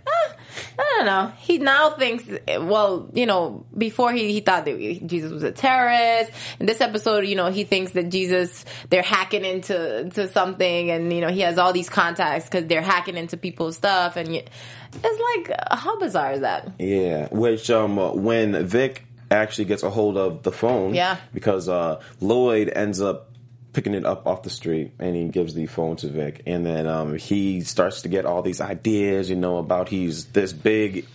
I 0.78 0.94
don't 0.96 1.06
know. 1.06 1.32
He 1.38 1.58
now 1.58 1.90
thinks, 1.90 2.24
well, 2.48 3.08
you 3.14 3.26
know, 3.26 3.64
before 3.76 4.12
he, 4.12 4.32
he 4.32 4.40
thought 4.40 4.64
that 4.64 5.02
Jesus 5.06 5.30
was 5.32 5.42
a 5.42 5.52
terrorist. 5.52 6.32
In 6.58 6.66
this 6.66 6.80
episode, 6.80 7.26
you 7.26 7.36
know, 7.36 7.50
he 7.50 7.64
thinks 7.64 7.92
that 7.92 8.10
Jesus, 8.10 8.64
they're 8.90 9.02
hacking 9.02 9.44
into 9.44 10.10
to 10.14 10.28
something 10.28 10.90
and, 10.90 11.12
you 11.12 11.20
know, 11.20 11.28
he 11.28 11.40
has 11.40 11.58
all 11.58 11.72
these 11.72 11.88
contacts 11.88 12.46
because 12.48 12.66
they're 12.66 12.82
hacking 12.82 13.16
into 13.16 13.36
people's 13.36 13.76
stuff. 13.76 14.16
And 14.16 14.28
it's 14.34 15.48
like, 15.48 15.56
how 15.70 15.98
bizarre 15.98 16.32
is 16.32 16.40
that? 16.40 16.72
Yeah, 16.78 17.28
which 17.30 17.70
um 17.70 17.96
when 18.22 18.66
Vic 18.66 19.04
actually 19.30 19.64
gets 19.66 19.82
a 19.82 19.90
hold 19.90 20.16
of 20.16 20.42
the 20.42 20.52
phone, 20.52 20.94
Yeah. 20.94 21.16
because 21.32 21.68
uh 21.68 22.00
Lloyd 22.20 22.70
ends 22.74 23.00
up 23.00 23.30
picking 23.74 23.92
it 23.92 24.06
up 24.06 24.26
off 24.26 24.42
the 24.42 24.50
street 24.50 24.92
and 24.98 25.14
he 25.14 25.28
gives 25.28 25.52
the 25.52 25.66
phone 25.66 25.96
to 25.96 26.08
Vic, 26.08 26.42
and 26.46 26.64
then 26.64 26.86
um 26.86 27.16
he 27.16 27.60
starts 27.60 28.02
to 28.02 28.08
get 28.08 28.24
all 28.24 28.40
these 28.40 28.60
ideas, 28.62 29.28
you 29.28 29.36
know, 29.36 29.58
about 29.58 29.90
he's 29.90 30.26
this 30.26 30.52
big. 30.52 31.06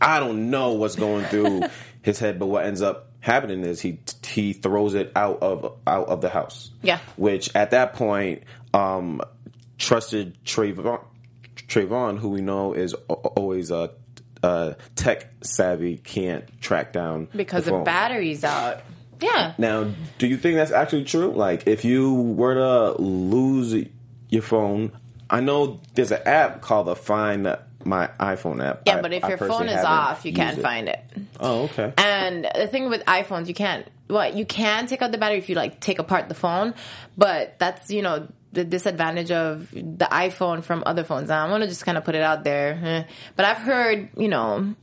I 0.00 0.20
don't 0.20 0.50
know 0.50 0.72
what's 0.72 0.96
going 0.96 1.24
through 1.26 1.62
his 2.02 2.18
head. 2.18 2.38
But 2.38 2.46
what 2.46 2.66
ends 2.66 2.82
up 2.82 3.10
happening 3.20 3.64
is 3.64 3.80
he 3.80 3.98
he 4.26 4.52
throws 4.52 4.94
it 4.94 5.10
out 5.16 5.42
of 5.42 5.78
out 5.86 6.08
of 6.08 6.20
the 6.20 6.28
house. 6.28 6.70
Yeah. 6.82 6.98
Which 7.16 7.54
at 7.56 7.70
that 7.70 7.94
point, 7.94 8.42
um, 8.74 9.22
trusted 9.78 10.36
Trayvon, 10.44 11.02
Trayvon, 11.56 12.18
who 12.18 12.28
we 12.28 12.42
know 12.42 12.74
is 12.74 12.94
always 13.08 13.70
a. 13.70 13.90
Uh, 14.42 14.74
tech 14.94 15.32
savvy 15.42 15.96
can't 15.96 16.44
track 16.60 16.92
down 16.92 17.28
because 17.34 17.64
the 17.64 17.70
the 17.70 17.78
battery's 17.78 18.44
out. 18.44 18.82
Yeah. 19.24 19.54
Now, 19.58 19.90
do 20.18 20.26
you 20.26 20.36
think 20.36 20.56
that's 20.56 20.70
actually 20.72 21.04
true? 21.04 21.30
Like, 21.32 21.66
if 21.66 21.84
you 21.84 22.12
were 22.14 22.54
to 22.54 23.00
lose 23.02 23.86
your 24.28 24.42
phone, 24.42 24.92
I 25.30 25.40
know 25.40 25.80
there's 25.94 26.10
an 26.12 26.20
app 26.26 26.60
called 26.60 26.86
the 26.88 26.96
Find 26.96 27.56
My 27.84 28.08
iPhone 28.20 28.64
app. 28.64 28.82
Yeah, 28.86 28.98
I- 28.98 29.02
but 29.02 29.12
if 29.12 29.24
I 29.24 29.28
your 29.30 29.38
phone 29.38 29.68
is 29.68 29.84
off, 29.84 30.24
you 30.24 30.32
can't 30.32 30.58
it. 30.58 30.62
find 30.62 30.88
it. 30.88 31.00
Oh, 31.40 31.62
okay. 31.64 31.92
And 31.98 32.46
the 32.54 32.66
thing 32.68 32.88
with 32.90 33.04
iPhones, 33.06 33.48
you 33.48 33.54
can't. 33.54 33.86
What 34.06 34.34
you 34.36 34.44
can 34.44 34.86
take 34.86 35.00
out 35.00 35.12
the 35.12 35.18
battery 35.18 35.38
if 35.38 35.48
you 35.48 35.54
like 35.54 35.80
take 35.80 35.98
apart 35.98 36.28
the 36.28 36.34
phone, 36.34 36.74
but 37.16 37.58
that's 37.58 37.90
you 37.90 38.02
know 38.02 38.28
the 38.52 38.62
disadvantage 38.62 39.30
of 39.30 39.70
the 39.72 40.06
iPhone 40.12 40.62
from 40.62 40.82
other 40.84 41.04
phones. 41.04 41.30
I'm 41.30 41.48
gonna 41.48 41.66
just 41.66 41.84
kind 41.86 41.96
of 41.96 42.04
put 42.04 42.14
it 42.14 42.20
out 42.20 42.44
there, 42.44 43.06
but 43.34 43.46
I've 43.46 43.56
heard 43.56 44.10
you 44.18 44.28
know 44.28 44.74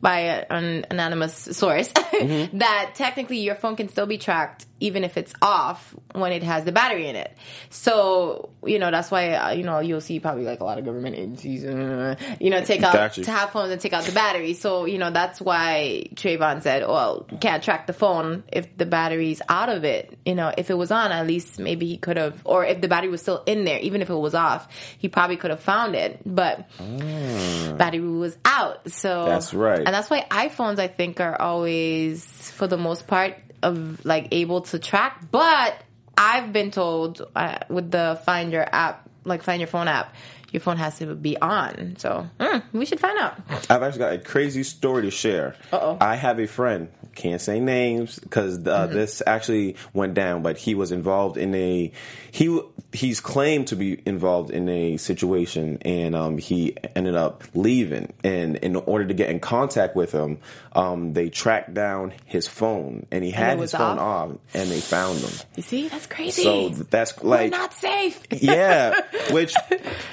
by 0.00 0.18
a- 0.20 0.46
an 0.50 0.86
anonymous 0.90 1.34
source 1.34 1.90
Mm-hmm. 2.12 2.58
that 2.58 2.92
technically 2.94 3.38
your 3.38 3.54
phone 3.56 3.74
can 3.74 3.88
still 3.88 4.06
be 4.06 4.16
tracked 4.18 4.66
even 4.82 5.04
if 5.04 5.16
it's 5.16 5.32
off 5.40 5.94
when 6.14 6.32
it 6.32 6.42
has 6.42 6.64
the 6.64 6.72
battery 6.72 7.08
in 7.08 7.16
it. 7.16 7.32
So 7.70 8.50
you 8.64 8.78
know 8.78 8.90
that's 8.90 9.10
why 9.10 9.32
uh, 9.34 9.50
you 9.52 9.64
know 9.64 9.80
you'll 9.80 10.00
see 10.00 10.20
probably 10.20 10.44
like 10.44 10.60
a 10.60 10.64
lot 10.64 10.78
of 10.78 10.84
government 10.84 11.16
agencies, 11.16 11.64
uh, 11.64 12.16
you 12.40 12.50
know, 12.50 12.62
take 12.62 12.82
out 12.82 12.92
Got 12.92 13.16
you. 13.16 13.24
to 13.24 13.30
have 13.30 13.50
phones 13.50 13.72
and 13.72 13.80
take 13.80 13.92
out 13.92 14.04
the 14.04 14.12
battery. 14.12 14.54
So 14.54 14.84
you 14.84 14.98
know 14.98 15.10
that's 15.10 15.40
why 15.40 16.04
Trayvon 16.14 16.62
said, 16.62 16.82
"Well, 16.86 17.26
can't 17.40 17.62
track 17.62 17.86
the 17.86 17.92
phone 17.92 18.44
if 18.52 18.76
the 18.76 18.86
battery's 18.86 19.40
out 19.48 19.68
of 19.68 19.84
it. 19.84 20.18
You 20.26 20.34
know, 20.34 20.52
if 20.56 20.70
it 20.70 20.74
was 20.74 20.90
on, 20.90 21.12
at 21.12 21.26
least 21.26 21.58
maybe 21.58 21.86
he 21.86 21.96
could 21.96 22.16
have, 22.16 22.40
or 22.44 22.64
if 22.64 22.80
the 22.80 22.88
battery 22.88 23.10
was 23.10 23.22
still 23.22 23.42
in 23.46 23.64
there, 23.64 23.78
even 23.80 24.02
if 24.02 24.10
it 24.10 24.14
was 24.14 24.34
off, 24.34 24.68
he 24.98 25.08
probably 25.08 25.36
could 25.36 25.50
have 25.50 25.60
found 25.60 25.94
it. 25.94 26.20
But 26.26 26.68
battery 26.78 28.00
was 28.00 28.36
out. 28.44 28.90
So 28.90 29.24
That's 29.26 29.54
right. 29.54 29.78
and 29.78 29.88
that's 29.88 30.10
why 30.10 30.26
iPhones, 30.30 30.78
I 30.78 30.88
think, 30.88 31.20
are 31.20 31.40
always 31.40 32.24
for 32.52 32.66
the 32.66 32.76
most 32.78 33.06
part 33.06 33.36
of 33.62 34.04
like 34.04 34.28
able 34.32 34.62
to 34.62 34.78
track. 34.78 35.30
But 35.30 35.82
I've 36.16 36.52
been 36.52 36.70
told 36.70 37.22
uh, 37.34 37.58
with 37.68 37.90
the 37.90 38.20
Find 38.24 38.52
Your 38.52 38.66
app, 38.70 39.08
like 39.24 39.42
Find 39.42 39.60
Your 39.60 39.68
Phone 39.68 39.88
app. 39.88 40.14
Your 40.52 40.60
phone 40.60 40.76
has 40.76 40.98
to 40.98 41.14
be 41.14 41.38
on, 41.40 41.96
so 41.96 42.28
mm, 42.38 42.62
we 42.74 42.84
should 42.84 43.00
find 43.00 43.18
out. 43.18 43.38
I've 43.70 43.82
actually 43.82 44.00
got 44.00 44.12
a 44.12 44.18
crazy 44.18 44.64
story 44.64 45.04
to 45.04 45.10
share. 45.10 45.56
Uh-oh. 45.72 45.96
I 45.98 46.14
have 46.14 46.38
a 46.38 46.46
friend, 46.46 46.90
can't 47.14 47.40
say 47.40 47.60
names 47.60 48.18
because 48.18 48.58
uh, 48.66 48.86
Mm-hmm. 48.86 48.94
this 48.94 49.22
actually 49.26 49.76
went 49.92 50.14
down, 50.14 50.42
but 50.42 50.56
he 50.58 50.74
was 50.74 50.92
involved 50.92 51.36
in 51.36 51.54
a 51.54 51.92
he 52.30 52.60
he's 52.92 53.20
claimed 53.20 53.68
to 53.68 53.76
be 53.76 54.00
involved 54.06 54.50
in 54.50 54.68
a 54.68 54.96
situation, 54.96 55.78
and 55.82 56.14
um, 56.14 56.38
he 56.38 56.76
ended 56.96 57.14
up 57.14 57.42
leaving. 57.54 58.12
And 58.24 58.56
in 58.56 58.76
order 58.76 59.06
to 59.06 59.14
get 59.14 59.30
in 59.30 59.40
contact 59.40 59.94
with 59.96 60.12
him, 60.12 60.38
um, 60.74 61.12
they 61.12 61.28
tracked 61.30 61.72
down 61.74 62.12
his 62.26 62.46
phone, 62.48 63.06
and 63.10 63.22
he 63.24 63.30
had 63.30 63.58
was 63.58 63.72
his 63.72 63.78
phone 63.78 63.98
off? 63.98 64.30
off, 64.30 64.36
and 64.54 64.70
they 64.70 64.80
found 64.80 65.18
him. 65.20 65.30
You 65.56 65.62
see, 65.62 65.88
that's 65.88 66.06
crazy. 66.06 66.42
So 66.42 66.68
that's 66.70 67.16
We're 67.20 67.30
like 67.30 67.50
not 67.50 67.72
safe. 67.74 68.20
yeah, 68.30 69.00
which 69.30 69.54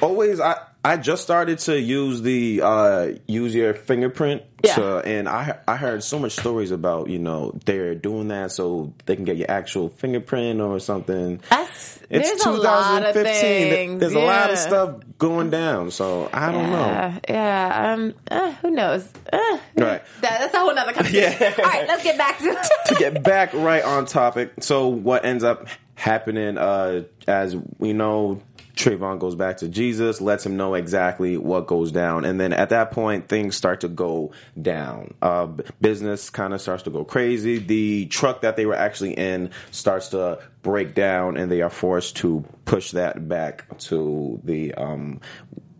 always 0.01 0.39
I 0.39 0.57
I 0.83 0.95
just 0.95 1.23
started 1.23 1.59
to 1.59 1.77
use 1.79 2.21
the 2.21 2.61
uh 2.63 3.07
use 3.27 3.53
your 3.53 3.73
fingerprint 3.73 4.43
Yeah. 4.63 4.75
to, 4.75 4.97
and 4.99 5.27
I 5.27 5.57
I 5.67 5.75
heard 5.75 6.03
so 6.03 6.19
much 6.19 6.31
stories 6.33 6.71
about 6.71 7.09
you 7.09 7.19
know 7.19 7.51
they're 7.65 7.95
doing 7.95 8.29
that 8.29 8.51
so 8.53 8.93
they 9.05 9.15
can 9.17 9.25
get 9.25 9.35
your 9.37 9.51
actual 9.51 9.89
fingerprint 9.89 10.61
or 10.61 10.79
something. 10.79 11.41
That's 11.49 11.99
It's 12.09 12.29
there's 12.29 12.45
a 12.45 12.51
lot 12.51 13.03
of 13.03 13.13
2015. 13.13 13.23
There- 13.23 13.69
things. 13.75 13.99
There's 13.99 14.13
a 14.13 14.19
lot 14.19 14.51
of 14.51 14.57
stuff 14.57 14.95
going 15.17 15.49
down, 15.49 15.91
so 15.91 16.29
I 16.31 16.51
don't 16.51 16.71
know. 16.71 16.77
Yeah, 16.79 17.19
yeah. 17.29 17.93
Um, 17.93 18.13
uh, 18.31 18.51
who 18.61 18.71
knows? 18.71 19.05
Uh, 19.31 19.37
Right. 19.75 20.01
that, 20.21 20.39
that's 20.39 20.53
a 20.53 20.59
whole 20.59 20.73
nother 20.73 20.93
conversation. 20.97 21.37
Yeah. 21.41 21.53
All 21.57 21.63
right, 21.65 21.87
let's 21.87 22.03
get 22.03 22.17
back 22.17 22.39
to. 22.39 22.55
to 22.87 22.95
get 22.95 23.21
back 23.23 23.53
right 23.53 23.83
on 23.83 24.05
topic. 24.05 24.53
So 24.61 24.87
what 24.87 25.25
ends 25.25 25.43
up 25.43 25.67
happening, 25.95 26.57
uh, 26.57 27.03
as 27.27 27.55
we 27.77 27.91
know, 27.93 28.41
Trayvon 28.79 29.19
goes 29.19 29.35
back 29.35 29.57
to 29.57 29.67
Jesus, 29.67 30.21
lets 30.21 30.45
him 30.45 30.55
know 30.55 30.73
exactly 30.73 31.35
what 31.35 31.67
goes 31.67 31.91
down, 31.91 32.23
and 32.23 32.39
then 32.39 32.53
at 32.53 32.69
that 32.69 32.91
point, 32.91 33.27
things 33.27 33.57
start 33.57 33.81
to 33.81 33.89
go 33.89 34.31
down. 34.59 35.13
Uh, 35.21 35.47
business 35.81 36.29
kind 36.29 36.53
of 36.53 36.61
starts 36.61 36.83
to 36.83 36.89
go 36.89 37.03
crazy. 37.03 37.57
The 37.59 38.05
truck 38.05 38.41
that 38.41 38.55
they 38.55 38.65
were 38.65 38.75
actually 38.75 39.13
in 39.13 39.51
starts 39.71 40.07
to 40.09 40.39
break 40.61 40.95
down, 40.95 41.35
and 41.35 41.51
they 41.51 41.61
are 41.61 41.69
forced 41.69 42.15
to 42.17 42.45
push 42.63 42.91
that 42.91 43.27
back 43.27 43.77
to 43.79 44.39
the 44.45 44.73
um, 44.75 45.19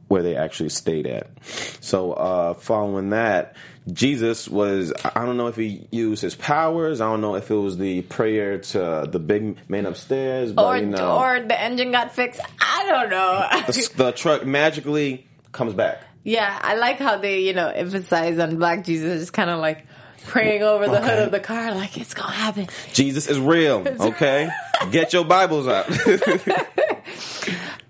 where 0.09 0.23
they 0.23 0.35
actually 0.35 0.69
stayed 0.69 1.07
at. 1.07 1.29
So, 1.79 2.13
uh, 2.13 2.53
following 2.55 3.11
that, 3.11 3.55
Jesus 3.93 4.47
was, 4.47 4.93
I 5.03 5.25
don't 5.25 5.37
know 5.37 5.47
if 5.47 5.55
he 5.55 5.87
used 5.91 6.21
his 6.21 6.35
powers. 6.35 7.01
I 7.01 7.09
don't 7.09 7.21
know 7.21 7.35
if 7.35 7.49
it 7.49 7.55
was 7.55 7.77
the 7.77 8.01
prayer 8.03 8.59
to 8.59 9.07
the 9.09 9.19
big 9.19 9.57
man 9.69 9.85
upstairs, 9.85 10.51
but 10.51 10.65
or 10.65 10.77
you 10.77 10.85
know, 10.87 11.17
or 11.19 11.39
the 11.39 11.59
engine 11.59 11.91
got 11.91 12.13
fixed. 12.13 12.41
I 12.59 12.85
don't 12.87 13.09
know. 13.09 13.47
the, 13.67 13.91
the 13.95 14.11
truck 14.11 14.45
magically 14.45 15.27
comes 15.51 15.73
back. 15.73 16.01
yeah, 16.23 16.57
I 16.61 16.75
like 16.75 16.97
how 16.99 17.17
they 17.17 17.41
you 17.41 17.53
know 17.53 17.67
emphasize 17.67 18.39
on 18.39 18.57
Black 18.57 18.83
Jesus, 18.83 19.21
just 19.21 19.33
kind 19.33 19.49
of 19.49 19.59
like 19.59 19.85
praying 20.27 20.63
over 20.63 20.87
the 20.87 21.01
hood 21.01 21.19
of 21.19 21.31
the 21.31 21.39
car, 21.39 21.73
like 21.73 21.97
it's 21.97 22.13
gonna 22.13 22.31
happen. 22.31 22.67
Jesus 22.93 23.27
is 23.27 23.39
real, 23.39 23.85
okay? 23.99 24.49
Get 24.91 25.13
your 25.13 25.25
Bibles 25.25 25.67
out. 25.67 25.87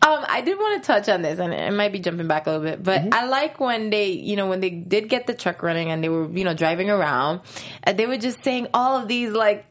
Um, 0.02 0.24
I 0.30 0.42
did 0.42 0.58
want 0.58 0.82
to 0.82 0.88
touch 0.88 1.10
on 1.10 1.22
this, 1.22 1.40
and 1.40 1.54
it 1.54 1.74
might 1.74 1.92
be 1.92 2.00
jumping 2.00 2.28
back 2.28 2.48
a 2.48 2.52
little 2.52 2.64
bit, 2.66 2.84
Mm-hmm. 2.84 3.10
but 3.10 3.18
I 3.18 3.26
like 3.26 3.60
when 3.60 3.90
they, 3.90 4.12
you 4.12 4.36
know, 4.38 4.48
when 4.48 4.62
they 4.62 4.70
did 4.70 5.10
get 5.10 5.28
the 5.28 5.34
truck 5.34 5.62
running 5.62 5.92
and 5.92 6.02
they 6.04 6.08
were, 6.10 6.30
you 6.30 6.46
know, 6.46 6.54
driving 6.54 6.90
around, 6.90 7.42
and 7.84 7.98
they 8.00 8.06
were 8.08 8.18
just 8.18 8.42
saying 8.44 8.68
all 8.74 8.98
of 9.02 9.08
these 9.10 9.32
like 9.32 9.66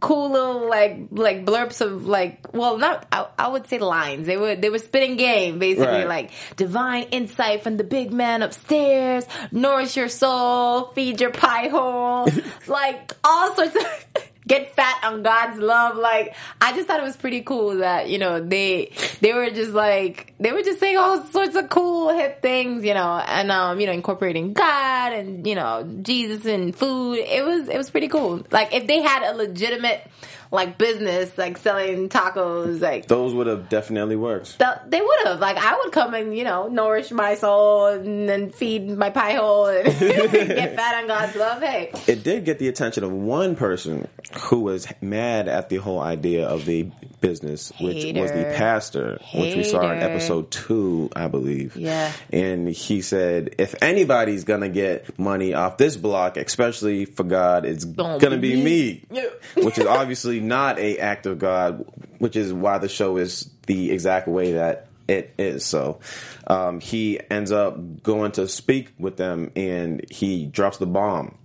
cool 0.00 0.32
little 0.32 0.68
like 0.68 1.06
like 1.12 1.46
blurbs 1.46 1.80
of 1.80 2.06
like, 2.06 2.52
well, 2.52 2.76
not 2.78 3.06
I, 3.10 3.26
I 3.38 3.48
would 3.48 3.66
say 3.68 3.78
lines. 3.78 4.26
They 4.26 4.36
were 4.36 4.54
they 4.56 4.68
were 4.70 4.78
spitting 4.80 5.16
game 5.16 5.58
basically, 5.58 5.86
Right. 5.86 6.06
like 6.08 6.30
divine 6.56 7.04
insight 7.04 7.62
from 7.62 7.76
the 7.78 7.84
big 7.84 8.12
man 8.12 8.42
upstairs, 8.42 9.24
nourish 9.52 9.96
your 9.96 10.08
soul, 10.08 10.88
feed 10.94 11.20
your 11.22 11.30
pie 11.30 11.68
hole, 11.68 12.28
like 12.66 13.12
all 13.22 13.54
sorts 13.54 13.76
of. 13.76 14.24
Get 14.46 14.74
fat 14.76 15.00
on 15.04 15.22
God's 15.22 15.58
love. 15.58 15.96
Like, 15.96 16.34
I 16.60 16.74
just 16.74 16.86
thought 16.86 17.00
it 17.00 17.04
was 17.04 17.16
pretty 17.16 17.40
cool 17.40 17.78
that, 17.78 18.10
you 18.10 18.18
know, 18.18 18.40
they, 18.40 18.92
they 19.20 19.32
were 19.32 19.50
just 19.50 19.72
like, 19.72 20.34
they 20.38 20.52
were 20.52 20.62
just 20.62 20.80
saying 20.80 20.98
all 20.98 21.24
sorts 21.24 21.56
of 21.56 21.70
cool 21.70 22.14
hip 22.14 22.42
things, 22.42 22.84
you 22.84 22.92
know, 22.92 23.16
and, 23.26 23.50
um, 23.50 23.80
you 23.80 23.86
know, 23.86 23.92
incorporating 23.92 24.52
God 24.52 25.12
and, 25.14 25.46
you 25.46 25.54
know, 25.54 25.88
Jesus 26.02 26.44
and 26.44 26.76
food. 26.76 27.18
It 27.18 27.44
was, 27.44 27.68
it 27.68 27.78
was 27.78 27.88
pretty 27.88 28.08
cool. 28.08 28.46
Like, 28.50 28.74
if 28.74 28.86
they 28.86 29.00
had 29.00 29.22
a 29.22 29.34
legitimate, 29.34 30.06
like, 30.54 30.78
business, 30.78 31.36
like 31.36 31.58
selling 31.58 32.08
tacos, 32.08 32.80
like, 32.80 33.06
Those 33.06 33.34
would 33.34 33.46
have 33.46 33.68
definitely 33.68 34.16
worked. 34.16 34.58
th- 34.58 34.70
they 34.88 35.00
would 35.00 35.18
have. 35.26 35.40
Like, 35.40 35.56
I 35.58 35.76
would 35.82 35.92
come 35.92 36.14
and, 36.14 36.36
you 36.36 36.44
know, 36.44 36.68
nourish 36.68 37.10
my 37.10 37.34
soul 37.34 37.86
and 37.86 38.28
then 38.28 38.50
feed 38.50 38.88
my 38.88 39.10
pie 39.10 39.34
hole 39.34 39.66
and 39.66 39.84
get 40.00 40.76
fat 40.76 41.02
on 41.02 41.06
God's 41.08 41.36
love. 41.36 41.62
Hey. 41.62 41.90
It 42.06 42.22
did 42.24 42.44
get 42.44 42.58
the 42.58 42.68
attention 42.68 43.04
of 43.04 43.12
one 43.12 43.56
person 43.56 44.08
who 44.44 44.60
was 44.60 44.86
mad 45.00 45.48
at 45.48 45.68
the 45.68 45.76
whole 45.76 46.00
idea 46.00 46.46
of 46.46 46.64
the 46.64 46.84
business, 47.20 47.72
which 47.80 48.04
was 48.14 48.30
the 48.30 48.38
Hater. 48.38 48.54
pastor, 48.54 49.18
which 49.34 49.56
we 49.56 49.64
saw 49.64 49.90
in 49.90 49.98
episode 50.00 50.50
two, 50.50 51.08
I 51.16 51.28
believe. 51.28 51.76
Yeah. 51.76 52.12
And 52.32 52.68
he 52.68 53.00
said, 53.00 53.54
if 53.58 53.74
anybody's 53.82 54.44
gonna 54.44 54.68
get 54.68 55.18
money 55.18 55.54
off 55.54 55.78
this 55.78 55.96
block, 55.96 56.36
especially 56.36 57.06
for 57.06 57.24
God, 57.24 57.64
it's 57.64 57.84
Don't 57.84 58.20
gonna 58.20 58.36
be 58.36 58.56
be 58.56 58.62
me. 58.62 58.64
me. 58.64 59.04
Yeah. 59.10 59.64
which 59.64 59.78
is 59.78 59.86
obviously 59.86 60.40
not 60.48 60.78
a 60.78 60.98
act 60.98 61.26
of 61.26 61.38
God, 61.38 61.84
which 62.18 62.36
is 62.36 62.52
why 62.52 62.78
the 62.78 62.88
show 62.88 63.16
is 63.16 63.50
the 63.66 63.90
exact 63.90 64.28
way 64.28 64.52
that 64.52 64.88
it 65.08 65.34
is. 65.38 65.64
So 65.64 66.00
um, 66.46 66.80
he 66.80 67.20
ends 67.30 67.52
up 67.52 68.02
going 68.02 68.32
to 68.32 68.48
speak 68.48 68.92
with 68.98 69.16
them, 69.16 69.50
and 69.56 70.04
he 70.10 70.46
drops 70.46 70.78
the 70.78 70.86
bomb. 70.86 71.38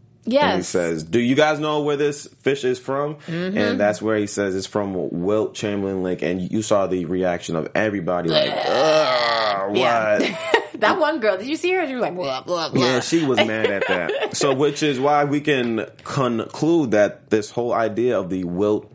And 0.50 0.58
he 0.58 0.64
says, 0.64 1.04
"Do 1.04 1.20
you 1.20 1.36
guys 1.36 1.60
know 1.60 1.82
where 1.82 1.98
this 1.98 2.28
fish 2.42 2.64
is 2.64 2.78
from?" 2.78 3.16
Mm-hmm. 3.16 3.58
And 3.58 3.80
that's 3.80 4.02
where 4.02 4.18
he 4.18 4.28
says 4.28 4.56
it's 4.56 4.68
from 4.68 4.94
Wilt 5.24 5.56
Chamberlain 5.56 6.04
Lake. 6.04 6.22
And 6.22 6.52
you 6.52 6.62
saw 6.62 6.88
the 6.88 7.06
reaction 7.06 7.56
of 7.56 7.70
everybody, 7.74 8.30
like, 8.30 8.52
"Ugh, 8.54 9.70
what?" 9.70 9.78
Yeah. 9.78 10.54
that 10.80 11.00
one 11.00 11.20
girl, 11.20 11.38
did 11.38 11.48
you 11.48 11.56
see 11.56 11.74
her? 11.74 11.86
She 11.88 11.94
was 11.94 12.02
like, 12.02 12.16
blah, 12.16 12.42
blah, 12.42 12.70
blah. 12.70 12.86
Yeah, 12.86 13.00
she 13.00 13.26
was 13.26 13.38
mad 13.38 13.70
at 13.72 13.88
that. 13.88 14.38
So, 14.38 14.54
which 14.54 14.84
is 14.84 15.00
why 15.00 15.26
we 15.26 15.42
can 15.42 15.86
conclude 16.04 16.92
that 16.92 17.30
this 17.30 17.52
whole 17.52 17.74
idea 17.74 18.20
of 18.20 18.30
the 18.30 18.44
Wilt 18.44 18.92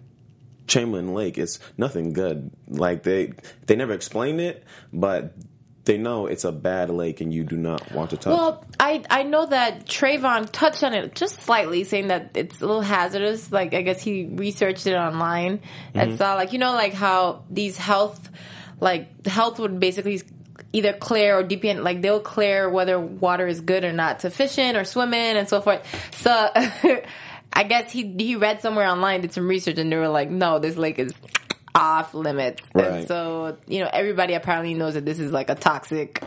Chamberlain 0.66 1.14
Lake 1.14 1.38
is 1.38 1.60
nothing 1.76 2.12
good. 2.12 2.50
Like 2.68 3.02
they 3.02 3.34
they 3.66 3.76
never 3.76 3.92
explained 3.92 4.40
it, 4.40 4.64
but 4.92 5.34
they 5.84 5.98
know 5.98 6.26
it's 6.26 6.44
a 6.44 6.52
bad 6.52 6.88
lake 6.90 7.20
and 7.20 7.32
you 7.32 7.44
do 7.44 7.56
not 7.56 7.92
want 7.92 8.10
to 8.10 8.16
touch. 8.16 8.32
Well, 8.32 8.64
I 8.80 9.04
I 9.10 9.22
know 9.24 9.46
that 9.46 9.86
Trayvon 9.86 10.50
touched 10.50 10.82
on 10.82 10.94
it 10.94 11.14
just 11.14 11.42
slightly, 11.42 11.84
saying 11.84 12.08
that 12.08 12.30
it's 12.34 12.62
a 12.62 12.66
little 12.66 12.82
hazardous. 12.82 13.52
Like 13.52 13.74
I 13.74 13.82
guess 13.82 14.00
he 14.00 14.24
researched 14.24 14.86
it 14.86 14.94
online 14.94 15.60
and 15.92 16.10
mm-hmm. 16.10 16.16
saw 16.16 16.34
like 16.34 16.52
you 16.52 16.58
know 16.58 16.72
like 16.72 16.94
how 16.94 17.44
these 17.50 17.76
health 17.76 18.30
like 18.80 19.26
health 19.26 19.58
would 19.58 19.78
basically 19.78 20.22
either 20.74 20.92
clear 20.92 21.38
or 21.38 21.42
deepen 21.44 21.84
like 21.84 22.02
they'll 22.02 22.20
clear 22.20 22.68
whether 22.68 22.98
water 22.98 23.46
is 23.46 23.60
good 23.60 23.84
or 23.84 23.92
not 23.92 24.20
to 24.20 24.30
fish 24.30 24.58
in 24.58 24.76
or 24.76 24.84
swim 24.84 25.14
in 25.14 25.36
and 25.36 25.48
so 25.48 25.60
forth. 25.60 25.86
So 26.16 26.30
I 27.52 27.62
guess 27.62 27.92
he 27.92 28.12
he 28.18 28.34
read 28.36 28.60
somewhere 28.60 28.88
online, 28.88 29.20
did 29.20 29.32
some 29.32 29.48
research, 29.48 29.78
and 29.78 29.90
they 29.90 29.96
were 29.96 30.08
like, 30.08 30.30
no, 30.30 30.58
this 30.58 30.76
lake 30.76 30.98
is 30.98 31.14
off 31.74 32.12
limits. 32.12 32.62
And 32.74 33.06
so 33.06 33.56
you 33.68 33.80
know 33.80 33.90
everybody 33.92 34.34
apparently 34.34 34.74
knows 34.74 34.94
that 34.94 35.04
this 35.04 35.20
is 35.20 35.30
like 35.30 35.48
a 35.48 35.54
toxic 35.54 36.22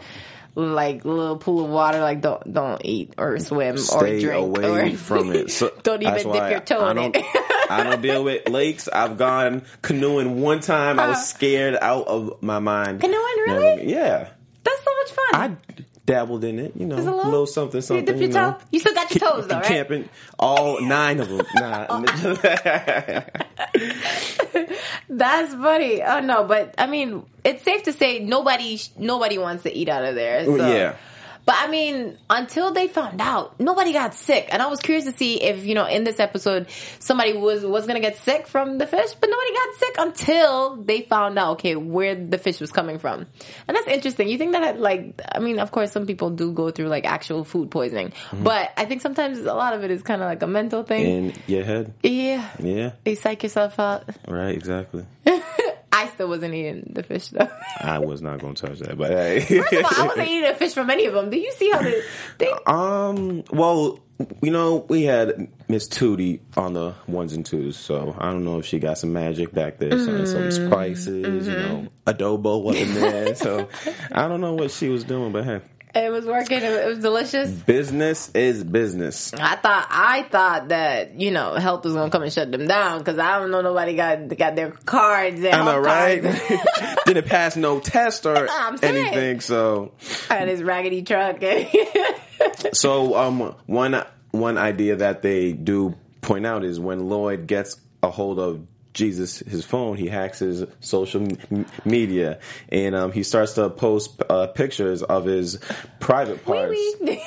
like 0.56 1.06
little 1.06 1.38
pool 1.38 1.66
of 1.66 1.70
water 1.70 2.00
like 2.00 2.20
don't 2.20 2.52
don't 2.52 2.82
eat 2.84 3.14
or 3.20 3.38
swim 3.38 3.78
Stay 3.78 4.18
or 4.18 4.20
drink 4.20 4.58
away 4.58 4.94
or 4.94 4.98
from 4.98 5.32
it. 5.34 5.52
So 5.58 5.72
don't 5.84 6.02
even 6.02 6.32
dip 6.32 6.50
your 6.50 6.60
toe 6.62 6.80
I 6.80 6.92
in 6.92 6.96
don't, 6.96 7.16
it 7.16 7.26
I 7.70 7.84
don't 7.84 8.02
deal 8.02 8.24
with 8.24 8.48
lakes. 8.48 8.88
I've 8.88 9.18
gone 9.18 9.64
canoeing 9.82 10.42
one 10.42 10.62
time. 10.62 11.00
I 11.00 11.10
was 11.10 11.28
scared 11.28 11.78
out 11.80 12.08
of 12.08 12.42
my 12.42 12.60
mind. 12.60 13.02
Canoeing, 13.02 13.38
really? 13.46 13.92
Yeah. 13.92 14.30
That's 15.18 15.32
so 15.32 15.32
much 15.32 15.32
fun 15.32 15.58
I 15.80 15.84
dabbled 16.06 16.44
in 16.46 16.60
it, 16.60 16.72
you 16.76 16.86
know, 16.86 16.96
a 16.96 16.98
little, 16.98 17.26
little? 17.26 17.46
something, 17.46 17.78
you 17.78 17.82
something. 17.82 18.06
dip 18.06 18.16
your 18.16 18.28
you 18.30 18.34
know. 18.34 18.54
toe 18.54 18.58
you 18.72 18.80
still 18.80 18.94
got 18.94 19.14
your 19.14 19.30
toes 19.30 19.48
though 19.48 19.56
right 19.58 19.66
Camping, 19.66 20.10
all 20.40 20.82
nine 20.82 21.20
of 21.20 21.30
them. 21.30 21.46
Nah. 21.56 22.02
That's 25.10 25.54
funny. 25.54 26.04
Oh 26.04 26.20
no, 26.22 26.44
but 26.46 26.76
I 26.78 26.88
mean, 26.88 27.26
it's 27.44 27.64
safe 27.64 27.84
to 27.84 27.94
say 27.94 28.20
nobody 28.20 28.80
nobody 28.98 29.38
wants 29.38 29.64
to 29.64 29.76
eat 29.76 29.90
out 29.90 30.06
of 30.06 30.16
there. 30.16 30.46
So. 30.46 30.56
yeah. 30.56 30.96
But 31.48 31.56
I 31.60 31.68
mean, 31.68 32.18
until 32.30 32.74
they 32.74 32.90
found 32.90 33.22
out, 33.22 33.58
nobody 33.58 33.94
got 33.94 34.14
sick, 34.14 34.50
and 34.52 34.62
I 34.62 34.68
was 34.68 34.82
curious 34.82 35.06
to 35.06 35.14
see 35.14 35.42
if 35.42 35.66
you 35.66 35.76
know 35.76 35.86
in 35.86 36.04
this 36.04 36.20
episode 36.20 36.68
somebody 37.00 37.38
was 37.38 37.64
was 37.64 37.88
gonna 37.88 38.02
get 38.02 38.18
sick 38.18 38.48
from 38.48 38.78
the 38.78 38.86
fish, 38.86 39.14
but 39.14 39.30
nobody 39.30 39.54
got 39.54 39.76
sick 39.76 39.96
until 39.98 40.76
they 40.84 41.04
found 41.04 41.40
out 41.40 41.52
okay 41.54 41.78
where 41.78 42.16
the 42.16 42.38
fish 42.38 42.60
was 42.60 42.74
coming 42.74 43.00
from, 43.00 43.28
and 43.66 43.78
that's 43.78 43.88
interesting. 43.88 44.28
You 44.28 44.38
think 44.38 44.52
that 44.52 44.78
like 44.78 45.22
I 45.34 45.40
mean, 45.40 45.60
of 45.60 45.72
course, 45.72 45.94
some 45.94 46.06
people 46.06 46.32
do 46.32 46.52
go 46.52 46.70
through 46.70 46.90
like 46.90 47.06
actual 47.06 47.46
food 47.46 47.72
poisoning, 47.72 48.10
mm-hmm. 48.10 48.44
but 48.44 48.74
I 48.76 48.84
think 48.84 49.00
sometimes 49.00 49.40
a 49.40 49.54
lot 49.54 49.74
of 49.74 49.86
it 49.86 49.90
is 49.90 50.04
kind 50.04 50.22
of 50.22 50.28
like 50.28 50.44
a 50.44 50.48
mental 50.48 50.84
thing. 50.84 51.06
in 51.06 51.34
your 51.48 51.64
head. 51.64 51.94
yeah, 52.04 52.46
Yeah. 52.60 52.92
you 53.06 53.16
psych 53.16 53.42
yourself 53.44 53.80
out. 53.80 54.04
Right. 54.28 54.54
Exactly. 54.54 55.06
I 56.04 56.08
still 56.10 56.28
wasn't 56.30 56.54
eating 56.54 56.92
the 56.94 57.04
fish 57.04 57.28
though. 57.30 57.50
I 57.82 58.00
was 58.00 58.22
not 58.22 58.40
going 58.40 58.56
to 58.56 58.68
touch 58.68 58.80
that, 58.80 58.98
but 58.98 59.10
hey. 59.12 59.40
First 59.42 59.74
of 59.74 59.86
all, 59.86 59.92
I 60.04 60.08
wasn't 60.08 60.28
eating 60.28 60.50
a 60.50 60.56
fish 60.56 60.74
from 60.74 60.90
any 60.90 61.06
of 61.06 61.14
them. 61.14 61.30
Do 61.30 61.38
you 61.38 61.52
see 61.54 61.70
how 61.72 61.82
they? 61.82 62.02
they 62.38 62.52
Um. 62.68 63.44
Well, 63.52 64.00
you 64.42 64.50
know, 64.52 64.86
we 64.90 65.04
had 65.04 65.48
Miss 65.68 65.88
Tootie 65.88 66.40
on 66.56 66.74
the 66.74 66.96
ones 67.08 67.34
and 67.34 67.46
twos, 67.46 67.78
so 67.78 68.16
I 68.18 68.32
don't 68.32 68.44
know 68.46 68.58
if 68.60 68.66
she 68.66 68.80
got 68.80 68.98
some 68.98 69.14
magic 69.14 69.52
back 69.54 69.78
there, 69.78 69.92
some, 70.00 70.26
some 70.26 70.42
Mm-hmm. 70.48 70.68
spices, 70.68 71.48
you 71.48 71.56
know, 71.56 71.88
adobo 72.08 72.62
wasn't 72.64 72.96
there, 72.96 73.36
so 73.36 73.70
I 74.12 74.28
don't 74.28 74.42
know 74.42 74.54
what 74.56 74.72
she 74.72 74.90
was 74.90 75.04
doing, 75.04 75.32
but 75.32 75.44
hey, 75.46 75.62
it 75.96 76.12
was 76.12 76.26
working. 76.26 76.62
It 76.62 76.86
was 76.86 77.00
delicious. 77.00 77.50
business 77.52 78.30
is 78.34 78.64
business. 78.64 79.34
I 79.34 79.56
thought 79.56 79.88
I 79.90 80.24
thought 80.24 80.68
that 80.70 81.20
you 81.20 81.32
know 81.32 81.56
health 81.56 81.86
was 81.86 81.94
gonna 81.94 82.12
come 82.12 82.24
and 82.24 82.32
shut 82.32 82.52
them 82.52 82.68
down 82.68 83.00
because 83.00 83.18
I 83.20 83.40
don't 83.40 83.52
know 83.52 83.62
nobody 83.62 83.96
got 83.96 84.28
got 84.38 84.56
their 84.56 84.72
cards. 84.72 85.42
Their 85.42 85.56
I 85.56 85.66
know, 85.66 85.80
right? 85.80 86.22
Didn't 87.06 87.28
pass 87.28 87.56
no 87.56 87.80
test 87.80 88.26
or 88.26 88.48
anything, 88.82 89.40
so 89.40 89.94
and 90.30 90.50
his 90.50 90.64
raggedy 90.64 91.04
truck. 91.04 91.42
So 92.74 93.16
um, 93.16 93.56
one 93.66 94.04
one 94.32 94.58
idea 94.60 94.98
that 94.98 95.24
they 95.24 95.54
do 95.54 95.96
point 96.22 96.46
out 96.46 96.64
is 96.64 96.80
when 96.80 97.10
Lloyd 97.10 97.48
gets 97.48 97.78
a 98.04 98.12
hold 98.12 98.38
of 98.40 98.66
Jesus 98.98 99.40
his 99.40 99.64
phone, 99.64 99.96
he 99.96 100.08
hacks 100.08 100.40
his 100.40 100.66
social 100.82 101.22
m- 101.22 101.66
media, 101.86 102.40
and 102.70 102.96
um, 102.96 103.12
he 103.12 103.24
starts 103.24 103.54
to 103.54 103.70
post 103.70 104.22
uh, 104.30 104.48
pictures 104.48 105.04
of 105.04 105.26
his 105.26 105.60
private 106.00 106.44
parts 106.44 106.72
Wee-wee. 107.00 107.24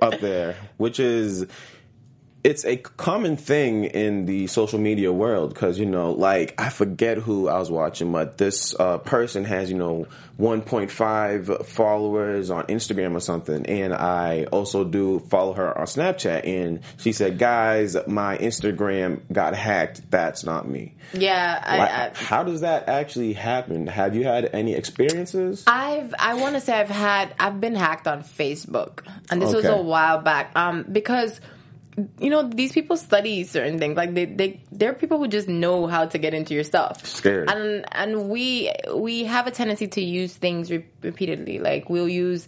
up 0.00 0.20
there, 0.20 0.54
which 0.78 1.00
is 1.00 1.44
it's 2.48 2.64
a 2.64 2.76
common 2.76 3.36
thing 3.36 3.84
in 3.84 4.26
the 4.26 4.46
social 4.46 4.78
media 4.78 5.12
world 5.12 5.52
because 5.52 5.78
you 5.78 5.86
know 5.86 6.12
like 6.12 6.54
i 6.58 6.68
forget 6.68 7.18
who 7.18 7.48
i 7.48 7.58
was 7.58 7.70
watching 7.70 8.10
but 8.10 8.38
this 8.38 8.74
uh, 8.80 8.98
person 8.98 9.44
has 9.44 9.70
you 9.70 9.76
know 9.76 10.06
1.5 10.38 11.66
followers 11.66 12.50
on 12.50 12.64
instagram 12.64 13.14
or 13.14 13.20
something 13.20 13.66
and 13.66 13.92
i 13.92 14.44
also 14.44 14.84
do 14.84 15.18
follow 15.28 15.52
her 15.52 15.76
on 15.76 15.86
snapchat 15.86 16.46
and 16.46 16.80
she 16.96 17.12
said 17.12 17.38
guys 17.38 17.96
my 18.06 18.38
instagram 18.38 19.20
got 19.32 19.54
hacked. 19.54 20.10
That's 20.10 20.44
not 20.44 20.68
me. 20.68 20.94
Yeah, 21.12 21.62
I, 21.64 21.78
Like, 21.78 21.90
I, 21.90 22.10
how 22.14 22.42
does 22.42 22.62
that 22.62 22.88
actually 22.88 23.32
happen? 23.34 23.86
Have 23.86 24.14
you 24.14 24.24
had 24.24 24.50
any 24.52 24.74
experiences? 24.74 25.64
I've 25.66 26.14
I 26.18 26.34
want 26.34 26.54
to 26.54 26.60
say 26.60 26.78
I've 26.78 26.88
had 26.88 27.34
I've 27.38 27.60
been 27.60 27.74
hacked 27.74 28.06
on 28.06 28.22
Facebook, 28.22 29.06
and 29.30 29.42
this 29.42 29.54
was 29.54 29.64
a 29.64 29.76
while 29.76 30.20
back. 30.20 30.52
Um, 30.56 30.84
because 30.90 31.40
you 32.18 32.30
know 32.30 32.48
these 32.48 32.72
people 32.72 32.96
study 32.96 33.44
certain 33.44 33.78
things. 33.78 33.96
Like 33.96 34.14
they 34.14 34.24
they 34.24 34.60
they're 34.72 34.94
people 34.94 35.18
who 35.18 35.28
just 35.28 35.48
know 35.48 35.86
how 35.86 36.06
to 36.06 36.18
get 36.18 36.34
into 36.34 36.54
your 36.54 36.64
stuff. 36.64 37.04
Scared. 37.06 37.50
And 37.50 37.84
and 37.92 38.28
we 38.28 38.72
we 38.94 39.24
have 39.24 39.46
a 39.46 39.50
tendency 39.50 39.88
to 39.88 40.00
use 40.02 40.34
things 40.34 40.70
re- 40.70 40.86
repeatedly. 41.02 41.58
Like 41.58 41.88
we'll 41.90 42.08
use. 42.08 42.46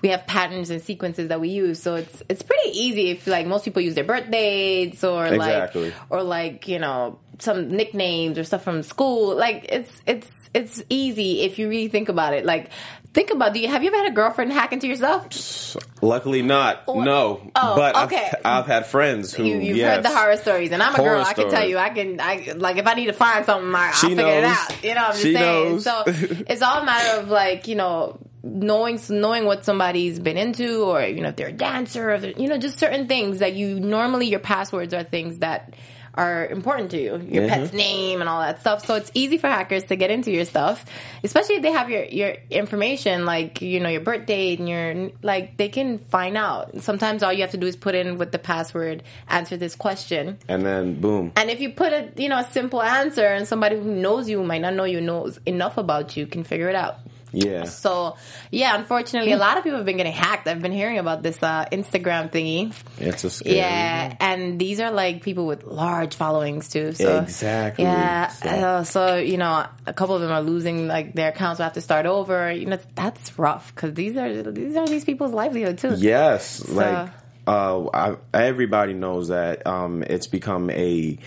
We 0.00 0.10
have 0.10 0.28
patterns 0.28 0.70
and 0.70 0.80
sequences 0.80 1.28
that 1.30 1.40
we 1.40 1.48
use, 1.48 1.82
so 1.82 1.96
it's 1.96 2.22
it's 2.28 2.42
pretty 2.42 2.70
easy 2.70 3.10
if 3.10 3.26
like 3.26 3.48
most 3.48 3.64
people 3.64 3.82
use 3.82 3.96
their 3.96 4.04
birth 4.04 4.30
dates 4.30 5.02
or 5.02 5.26
Exactly. 5.26 5.86
like 5.90 5.94
or 6.08 6.22
like 6.22 6.68
you 6.68 6.78
know 6.78 7.18
some 7.40 7.68
nicknames 7.68 8.38
or 8.38 8.44
stuff 8.44 8.62
from 8.62 8.84
school. 8.84 9.34
Like 9.36 9.66
it's 9.68 9.90
it's 10.06 10.30
it's 10.54 10.82
easy 10.88 11.40
if 11.40 11.58
you 11.58 11.68
really 11.68 11.88
think 11.88 12.08
about 12.08 12.32
it. 12.32 12.44
Like 12.46 12.70
think 13.18 13.30
about 13.32 13.52
do 13.52 13.58
you 13.58 13.66
have 13.66 13.82
you 13.82 13.88
ever 13.88 13.96
had 13.96 14.12
a 14.12 14.14
girlfriend 14.14 14.52
hack 14.52 14.72
into 14.72 14.86
yourself? 14.86 15.76
luckily 16.00 16.40
not 16.42 16.86
no 16.86 17.50
Oh, 17.56 17.74
but 17.74 17.96
okay. 18.04 18.30
I've, 18.44 18.60
I've 18.60 18.66
had 18.66 18.86
friends 18.86 19.34
who 19.34 19.42
You, 19.44 19.58
you've 19.58 19.76
yes. 19.76 19.96
heard 19.96 20.04
the 20.04 20.16
horror 20.16 20.36
stories, 20.36 20.70
and 20.70 20.80
I'm 20.80 20.94
a 20.94 20.96
Horror 20.96 21.16
girl. 21.16 21.24
I 21.24 21.34
can 21.34 21.50
tell 21.50 21.68
you, 21.68 21.78
I 21.78 21.90
can, 21.90 22.20
I 22.20 22.52
like 22.56 22.76
if 22.76 22.86
I 22.86 22.94
need 22.94 23.06
to 23.06 23.12
find 23.12 23.44
something, 23.44 23.74
I, 23.74 23.88
I'll 23.88 23.92
She 23.94 24.08
figure 24.08 24.26
it 24.26 24.44
out. 24.44 24.84
You 24.84 24.94
know, 24.94 25.00
what 25.00 25.06
I'm 25.06 25.12
just 25.12 25.22
She 25.22 25.34
saying. 25.34 25.72
knows. 25.72 25.84
So 25.84 26.02
it's 26.06 26.62
all 26.62 26.82
a 26.82 26.84
matter 26.84 27.20
of 27.20 27.28
like 27.28 27.66
you 27.66 27.74
know 27.74 28.20
knowing 28.44 29.00
knowing 29.10 29.44
what 29.46 29.64
somebody's 29.64 30.20
been 30.20 30.36
into, 30.38 30.84
or 30.84 31.02
you 31.02 31.20
know 31.20 31.30
if 31.30 31.36
they're 31.36 31.48
a 31.48 31.52
dancer, 31.52 32.12
or 32.12 32.16
you 32.18 32.46
know 32.48 32.58
just 32.58 32.78
certain 32.78 33.08
things 33.08 33.40
that 33.40 33.54
you 33.54 33.80
normally 33.80 34.26
your 34.28 34.40
passwords 34.40 34.94
are 34.94 35.02
things 35.02 35.40
that 35.40 35.74
are 36.18 36.46
important 36.46 36.90
to 36.90 36.98
you, 36.98 37.12
your 37.16 37.44
Mm-hmm. 37.44 37.48
pet's 37.48 37.72
name 37.72 38.20
and 38.20 38.28
all 38.28 38.40
that 38.40 38.60
stuff. 38.60 38.84
So 38.84 38.96
it's 38.96 39.10
easy 39.14 39.38
for 39.38 39.46
hackers 39.46 39.84
to 39.84 39.96
get 39.96 40.10
into 40.10 40.32
your 40.32 40.44
stuff, 40.44 40.84
especially 41.22 41.54
if 41.56 41.62
they 41.62 41.70
have 41.70 41.88
your 41.88 42.04
your 42.04 42.34
information, 42.50 43.24
like 43.24 43.62
you 43.62 43.78
know 43.78 43.88
your 43.88 44.00
birth 44.00 44.26
date 44.26 44.58
and 44.58 44.68
your 44.68 45.10
like 45.22 45.56
they 45.56 45.68
can 45.68 45.98
find 45.98 46.36
out. 46.36 46.82
Sometimes 46.82 47.22
all 47.22 47.32
you 47.32 47.42
have 47.42 47.52
to 47.52 47.56
do 47.56 47.68
is 47.68 47.76
put 47.76 47.94
in 47.94 48.18
with 48.18 48.32
the 48.32 48.38
password, 48.38 49.04
answer 49.28 49.56
this 49.56 49.76
question, 49.76 50.38
and 50.48 50.66
then 50.66 51.00
boom 51.00 51.32
and 51.36 51.50
if 51.50 51.60
you 51.60 51.70
put 51.72 51.92
a 51.92 52.10
you 52.16 52.28
know 52.28 52.38
a 52.38 52.44
simple 52.44 52.82
answer, 52.82 53.24
and 53.24 53.46
somebody 53.46 53.76
who 53.76 53.84
knows 53.94 54.28
you 54.28 54.42
might 54.42 54.60
not 54.60 54.74
know 54.74 54.84
you 54.84 55.00
knows 55.00 55.38
enough 55.46 55.78
about 55.78 56.16
you 56.16 56.26
can 56.26 56.42
figure 56.42 56.68
it 56.68 56.74
out. 56.74 56.96
Yeah 57.32 57.64
So 57.64 58.16
yeah, 58.50 58.76
unfortunately, 58.76 59.32
a 59.32 59.36
lot 59.38 59.58
of 59.58 59.64
people 59.64 59.78
have 59.78 59.86
been 59.86 59.96
getting 59.96 60.12
hacked. 60.12 60.48
I've 60.48 60.62
been 60.62 60.72
hearing 60.72 60.98
about 60.98 61.22
this 61.22 61.42
uh, 61.42 61.66
Instagram 61.70 62.30
thingy. 62.30 62.72
it's 62.98 63.24
a 63.24 63.30
scary 63.30 63.56
Yeah, 63.56 64.16
and 64.20 64.58
these 64.58 64.80
are 64.80 64.90
like 64.90 65.22
people 65.22 65.46
with 65.46 65.64
large 65.64 66.14
followings 66.14 66.68
too. 66.68 66.92
So 66.92 67.20
Exactly. 67.20 67.84
Yeah, 67.84 68.28
So- 68.28 68.48
uh, 68.48 68.84
so 68.84 69.16
you 69.16 69.36
know, 69.36 69.66
a 69.86 69.92
couple 69.92 70.14
of 70.14 70.22
them 70.22 70.30
are 70.30 70.42
losing 70.42 70.88
like 70.88 71.14
their 71.14 71.30
accounts. 71.30 71.58
Will 71.58 71.64
have 71.64 71.74
to 71.74 71.80
start 71.80 72.06
over. 72.06 72.50
You 72.52 72.66
know, 72.66 72.78
that's 72.94 73.38
rough 73.38 73.74
because 73.74 73.94
these 73.94 74.16
are 74.16 74.42
these 74.50 74.76
are 74.76 74.86
these 74.86 75.04
people's 75.04 75.32
livelihood 75.32 75.78
too. 75.78 75.94
Yes, 75.96 76.66
like 76.68 77.10
uh, 77.46 77.86
I, 77.94 78.16
everybody 78.34 78.92
knows 78.94 79.28
that 79.28 79.66
um, 79.66 80.02
it's 80.02 80.26
become 80.26 80.70
a 80.70 81.18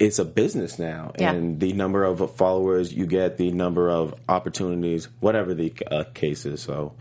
it's 0.00 0.18
a 0.18 0.24
business 0.24 0.78
now, 0.78 1.12
Yeah. 1.18 1.30
and 1.32 1.60
the 1.60 1.72
number 1.72 2.02
of 2.04 2.34
followers 2.36 2.92
you 2.92 3.06
get, 3.06 3.36
the 3.36 3.52
number 3.52 3.88
of 3.88 4.14
opportunities, 4.28 5.08
whatever 5.20 5.54
the 5.54 5.72
uh, 5.90 6.04
case 6.14 6.44
is. 6.46 6.62
So 6.62 6.94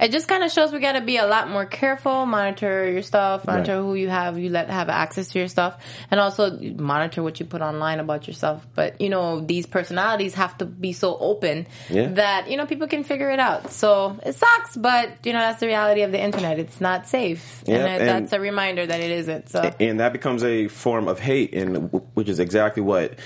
It 0.00 0.10
just 0.10 0.26
kind 0.26 0.42
of 0.42 0.50
shows 0.50 0.72
we 0.72 0.80
got 0.80 0.92
to 0.92 1.00
be 1.00 1.16
a 1.16 1.26
lot 1.26 1.48
more 1.48 1.64
careful, 1.64 2.26
monitor 2.26 2.90
your 2.90 3.02
stuff, 3.02 3.46
monitor 3.46 3.76
Right. 3.76 3.82
who 3.86 3.94
you 3.94 4.08
have, 4.08 4.36
you 4.38 4.50
let 4.50 4.68
have 4.68 4.88
access 4.88 5.28
to 5.28 5.38
your 5.38 5.46
stuff, 5.46 5.76
and 6.10 6.18
also 6.18 6.58
monitor 6.58 7.22
what 7.22 7.38
you 7.38 7.46
put 7.46 7.62
online 7.62 8.00
about 8.00 8.26
yourself. 8.26 8.66
But 8.74 9.00
you 9.00 9.10
know, 9.10 9.40
these 9.40 9.66
personalities 9.66 10.34
have 10.34 10.58
to 10.58 10.66
be 10.66 10.92
so 10.92 11.16
open 11.18 11.66
Yeah. 11.88 12.08
that 12.14 12.50
you 12.50 12.56
know 12.56 12.66
people 12.66 12.88
can 12.88 13.04
figure 13.04 13.30
it 13.30 13.38
out. 13.38 13.70
So 13.70 14.18
it 14.26 14.34
sucks, 14.34 14.76
but 14.76 15.10
you 15.24 15.32
know 15.32 15.38
that's 15.38 15.60
the 15.60 15.66
reality 15.68 16.02
of 16.02 16.10
the 16.10 16.20
internet. 16.20 16.58
It's 16.58 16.80
not 16.80 17.06
safe, 17.06 17.62
Yeah, 17.66 17.76
and, 17.76 17.86
it- 17.86 18.00
and- 18.00 18.08
that's 18.26 18.32
a 18.32 18.40
reminder 18.40 18.84
that 18.86 18.98
it 19.00 19.10
isn't. 19.12 19.50
So 19.50 19.70
and 19.78 20.00
that 20.00 20.12
becomes 20.12 20.42
a 20.42 20.66
form 20.66 21.06
of 21.06 21.20
hate, 21.20 21.54
and 21.54 21.90
which 22.14 22.28
is 22.28 22.39
exactly 22.40 22.82
what 22.82 23.18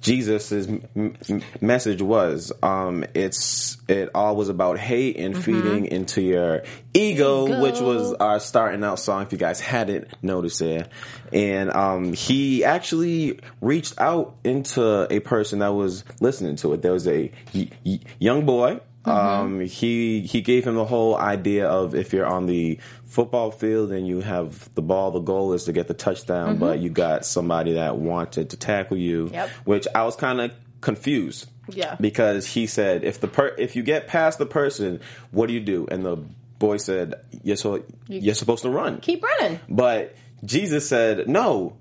Jesus's 0.00 0.66
m- 0.96 1.16
message 1.60 2.02
was. 2.02 2.50
Um, 2.62 3.04
it's 3.14 3.76
it 3.88 4.10
all 4.14 4.34
was 4.34 4.48
about 4.48 4.78
hate 4.78 5.16
and 5.18 5.36
feeding 5.44 5.84
into 5.86 6.22
your 6.22 6.62
ego, 6.94 7.46
Ego. 7.46 7.60
which 7.62 7.78
was 7.80 8.14
our 8.14 8.40
starting 8.40 8.82
out 8.82 8.98
song. 8.98 9.22
If 9.22 9.32
you 9.32 9.38
guys 9.38 9.60
hadn't 9.60 10.08
noticed 10.22 10.62
it, 10.62 10.88
and 11.32 11.70
um, 11.70 12.14
he 12.14 12.64
actually 12.64 13.38
reached 13.60 14.00
out 14.00 14.36
into 14.44 15.06
a 15.12 15.20
person 15.20 15.58
that 15.60 15.68
was 15.74 16.04
listening 16.20 16.56
to 16.56 16.72
it. 16.72 16.82
There 16.82 16.92
was 16.92 17.06
a 17.06 17.30
y- 17.54 17.68
y- 17.84 18.00
young 18.18 18.46
boy. 18.46 18.80
Um, 19.06 19.60
he 19.60 20.20
he 20.22 20.40
gave 20.40 20.66
him 20.66 20.74
the 20.74 20.84
whole 20.84 21.16
idea 21.16 21.68
of 21.68 21.94
if 21.94 22.12
you're 22.12 22.26
on 22.26 22.46
the 22.46 22.78
football 23.04 23.50
field 23.50 23.92
and 23.92 24.06
you 24.06 24.20
have 24.20 24.68
the 24.74 24.82
ball, 24.82 25.10
the 25.12 25.20
goal 25.20 25.52
is 25.52 25.64
to 25.64 25.72
get 25.72 25.88
the 25.88 25.94
touchdown, 25.94 26.58
but 26.58 26.80
you 26.80 26.90
got 26.90 27.24
somebody 27.24 27.74
that 27.74 27.96
wanted 27.96 28.50
to 28.50 28.56
tackle 28.56 28.96
you. 28.96 29.30
Yep. 29.32 29.50
Which 29.64 29.86
I 29.94 30.04
was 30.04 30.16
kind 30.16 30.40
of 30.40 30.52
confused. 30.80 31.48
Yeah. 31.68 31.96
Because 32.00 32.46
he 32.46 32.66
said 32.66 33.04
if 33.04 33.20
the 33.20 33.28
per- 33.28 33.54
if 33.56 33.76
you 33.76 33.82
get 33.82 34.06
past 34.06 34.38
the 34.38 34.46
person, 34.46 35.00
what 35.30 35.46
do 35.46 35.52
you 35.52 35.60
do? 35.60 35.86
And 35.90 36.04
the 36.04 36.16
boy 36.58 36.76
said, 36.76 37.14
"You're 37.42 37.56
so 37.56 37.82
you're 38.08 38.34
supposed 38.34 38.62
to 38.62 38.70
run." 38.70 38.98
Keep 39.00 39.22
running. 39.22 39.60
But 39.68 40.14
Jesus 40.44 40.88
said, 40.88 41.28
"No, 41.28 41.76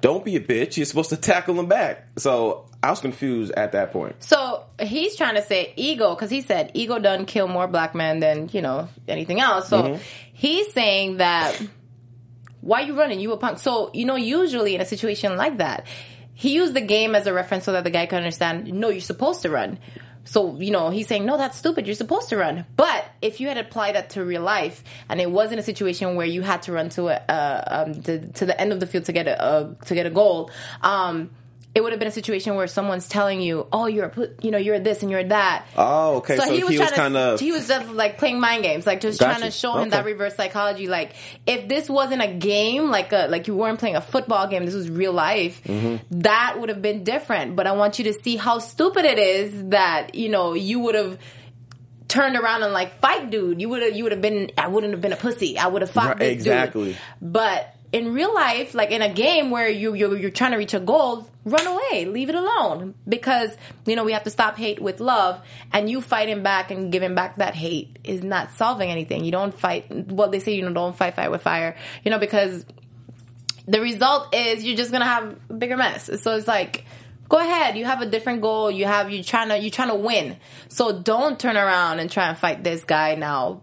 don't 0.00 0.24
be 0.24 0.36
a 0.36 0.40
bitch. 0.40 0.76
You're 0.76 0.86
supposed 0.86 1.10
to 1.10 1.16
tackle 1.16 1.58
him 1.58 1.66
back." 1.66 2.06
So 2.16 2.66
I 2.82 2.90
was 2.90 3.00
confused 3.00 3.52
at 3.56 3.72
that 3.72 3.92
point. 3.92 4.22
So 4.22 4.64
he's 4.80 5.16
trying 5.16 5.34
to 5.34 5.42
say 5.42 5.72
ego 5.76 6.14
because 6.14 6.30
he 6.30 6.40
said 6.40 6.70
ego 6.74 6.98
doesn't 6.98 7.26
kill 7.26 7.48
more 7.48 7.66
black 7.66 7.94
men 7.94 8.20
than 8.20 8.48
you 8.52 8.62
know 8.62 8.88
anything 9.06 9.40
else. 9.40 9.68
So 9.68 9.82
Mm-hmm. 9.82 10.02
he's 10.32 10.72
saying 10.72 11.18
that 11.18 11.60
why 12.60 12.80
you 12.82 12.98
running? 12.98 13.20
You 13.20 13.32
a 13.32 13.36
punk. 13.36 13.58
So 13.58 13.90
you 13.94 14.04
know, 14.04 14.16
usually 14.16 14.74
in 14.74 14.80
a 14.80 14.84
situation 14.86 15.36
like 15.36 15.58
that, 15.58 15.86
he 16.34 16.54
used 16.54 16.74
the 16.74 16.80
game 16.80 17.14
as 17.14 17.26
a 17.26 17.32
reference 17.32 17.64
so 17.64 17.72
that 17.72 17.84
the 17.84 17.90
guy 17.90 18.06
can 18.06 18.18
understand. 18.18 18.72
No, 18.72 18.88
you're 18.88 19.00
supposed 19.00 19.42
to 19.42 19.50
run. 19.50 19.78
So 20.24 20.58
you 20.58 20.70
know, 20.72 20.90
he's 20.90 21.06
saying 21.06 21.24
no, 21.24 21.38
that's 21.38 21.56
stupid. 21.56 21.86
You're 21.86 21.94
supposed 21.94 22.28
to 22.30 22.36
run. 22.36 22.66
But 22.76 23.04
if 23.22 23.40
you 23.40 23.48
had 23.48 23.56
applied 23.58 23.94
that 23.94 24.10
to 24.10 24.24
real 24.24 24.42
life, 24.42 24.84
and 25.08 25.20
it 25.20 25.30
wasn't 25.30 25.60
a 25.60 25.62
situation 25.62 26.16
where 26.16 26.26
you 26.26 26.42
had 26.42 26.62
to 26.62 26.72
run 26.72 26.90
to 26.90 27.08
a 27.08 27.14
uh, 27.14 27.84
um, 27.86 28.02
to, 28.02 28.28
to 28.32 28.46
the 28.46 28.60
end 28.60 28.72
of 28.72 28.80
the 28.80 28.86
field 28.86 29.04
to 29.06 29.12
get 29.12 29.26
a 29.26 29.40
uh, 29.42 29.74
to 29.86 29.94
get 29.94 30.04
a 30.06 30.10
goal. 30.10 30.50
Um, 30.82 31.30
it 31.74 31.82
would 31.82 31.92
have 31.92 31.98
been 31.98 32.08
a 32.08 32.12
situation 32.12 32.56
where 32.56 32.66
someone's 32.66 33.08
telling 33.08 33.40
you, 33.40 33.66
"Oh, 33.72 33.86
you're 33.86 34.12
you 34.42 34.50
know, 34.50 34.58
you're 34.58 34.80
this 34.80 35.02
and 35.02 35.10
you're 35.10 35.22
that." 35.24 35.66
Oh, 35.76 36.16
okay. 36.16 36.36
So, 36.36 36.50
he 36.52 36.64
was, 36.64 36.74
trying 36.76 36.90
kind 36.90 37.16
of 37.16 37.38
he 37.40 37.52
was 37.52 37.68
just 37.68 37.88
like 37.90 38.18
playing 38.18 38.40
mind 38.40 38.62
games, 38.62 38.86
like 38.86 39.00
just 39.00 39.20
Gotcha. 39.20 39.38
trying 39.38 39.50
to 39.50 39.56
show 39.56 39.76
him 39.78 39.90
that 39.90 40.04
reverse 40.04 40.34
psychology. 40.34 40.88
Like 40.88 41.12
if 41.46 41.68
this 41.68 41.88
wasn't 41.88 42.22
a 42.22 42.32
game, 42.32 42.90
like 42.90 43.12
a 43.12 43.28
like 43.28 43.46
you 43.46 43.54
weren't 43.54 43.78
playing 43.78 43.96
a 43.96 44.00
football 44.00 44.48
game, 44.48 44.64
this 44.64 44.74
was 44.74 44.88
real 44.90 45.12
life. 45.12 45.62
Mm-hmm. 45.64 46.20
That 46.22 46.58
would 46.58 46.70
have 46.70 46.82
been 46.82 47.04
different. 47.04 47.54
But 47.54 47.66
I 47.66 47.72
want 47.72 47.98
you 47.98 48.06
to 48.06 48.12
see 48.14 48.36
how 48.36 48.58
stupid 48.58 49.04
it 49.04 49.18
is 49.18 49.68
that 49.68 50.14
you 50.14 50.30
know 50.30 50.54
you 50.54 50.80
would 50.80 50.94
have 50.94 51.18
turned 52.08 52.36
around 52.36 52.62
and 52.62 52.72
like 52.72 52.98
fight 53.00 53.30
dude 53.30 53.60
you 53.60 53.68
would 53.68 53.82
have 53.82 53.94
you 53.94 54.02
would 54.02 54.12
have 54.12 54.22
been 54.22 54.50
i 54.56 54.66
wouldn't 54.66 54.94
have 54.94 55.02
been 55.02 55.12
a 55.12 55.16
pussy 55.16 55.58
i 55.58 55.66
would 55.66 55.82
have 55.82 55.90
fought 55.90 56.18
Right, 56.18 56.30
exactly. 56.32 56.92
dude 56.92 56.98
but 57.20 57.74
in 57.92 58.12
real 58.12 58.34
life 58.34 58.74
like 58.74 58.90
in 58.90 59.00
a 59.00 59.12
game 59.12 59.50
where 59.50 59.68
you 59.68 59.94
you're, 59.94 60.16
you're 60.16 60.30
trying 60.30 60.52
to 60.52 60.58
reach 60.58 60.74
a 60.74 60.80
goal 60.80 61.28
run 61.44 61.66
away 61.66 62.04
leave 62.04 62.28
it 62.28 62.34
alone 62.34 62.94
because 63.08 63.56
you 63.86 63.96
know 63.96 64.04
we 64.04 64.12
have 64.12 64.24
to 64.24 64.30
stop 64.30 64.56
hate 64.58 64.80
with 64.80 65.00
love 65.00 65.40
and 65.72 65.88
you 65.88 66.02
fighting 66.02 66.42
back 66.42 66.70
and 66.70 66.92
giving 66.92 67.14
back 67.14 67.36
that 67.36 67.54
hate 67.54 67.98
is 68.04 68.22
not 68.22 68.52
solving 68.52 68.90
anything 68.90 69.24
you 69.24 69.32
don't 69.32 69.58
fight 69.58 69.86
well 70.10 70.28
they 70.28 70.38
say 70.38 70.52
you 70.52 70.62
know 70.62 70.72
don't 70.72 70.96
fight 70.96 71.14
fire 71.14 71.30
with 71.30 71.40
fire 71.40 71.76
you 72.04 72.10
know 72.10 72.18
because 72.18 72.66
the 73.68 73.82
result 73.82 74.34
is 74.34 74.64
you're 74.64 74.76
just 74.76 74.90
gonna 74.90 75.04
have 75.04 75.36
a 75.50 75.52
bigger 75.52 75.76
mess. 75.76 76.10
So 76.22 76.34
it's 76.34 76.48
like, 76.48 76.86
go 77.28 77.36
ahead. 77.36 77.76
You 77.76 77.84
have 77.84 78.00
a 78.00 78.06
different 78.06 78.40
goal. 78.40 78.70
You 78.70 78.86
have 78.86 79.10
you 79.10 79.22
trying 79.22 79.50
to 79.50 79.58
you 79.58 79.70
trying 79.70 79.88
to 79.88 79.94
win. 79.94 80.38
So 80.68 80.98
don't 80.98 81.38
turn 81.38 81.56
around 81.56 82.00
and 82.00 82.10
try 82.10 82.28
and 82.28 82.36
fight 82.36 82.64
this 82.64 82.84
guy 82.84 83.14
now, 83.14 83.60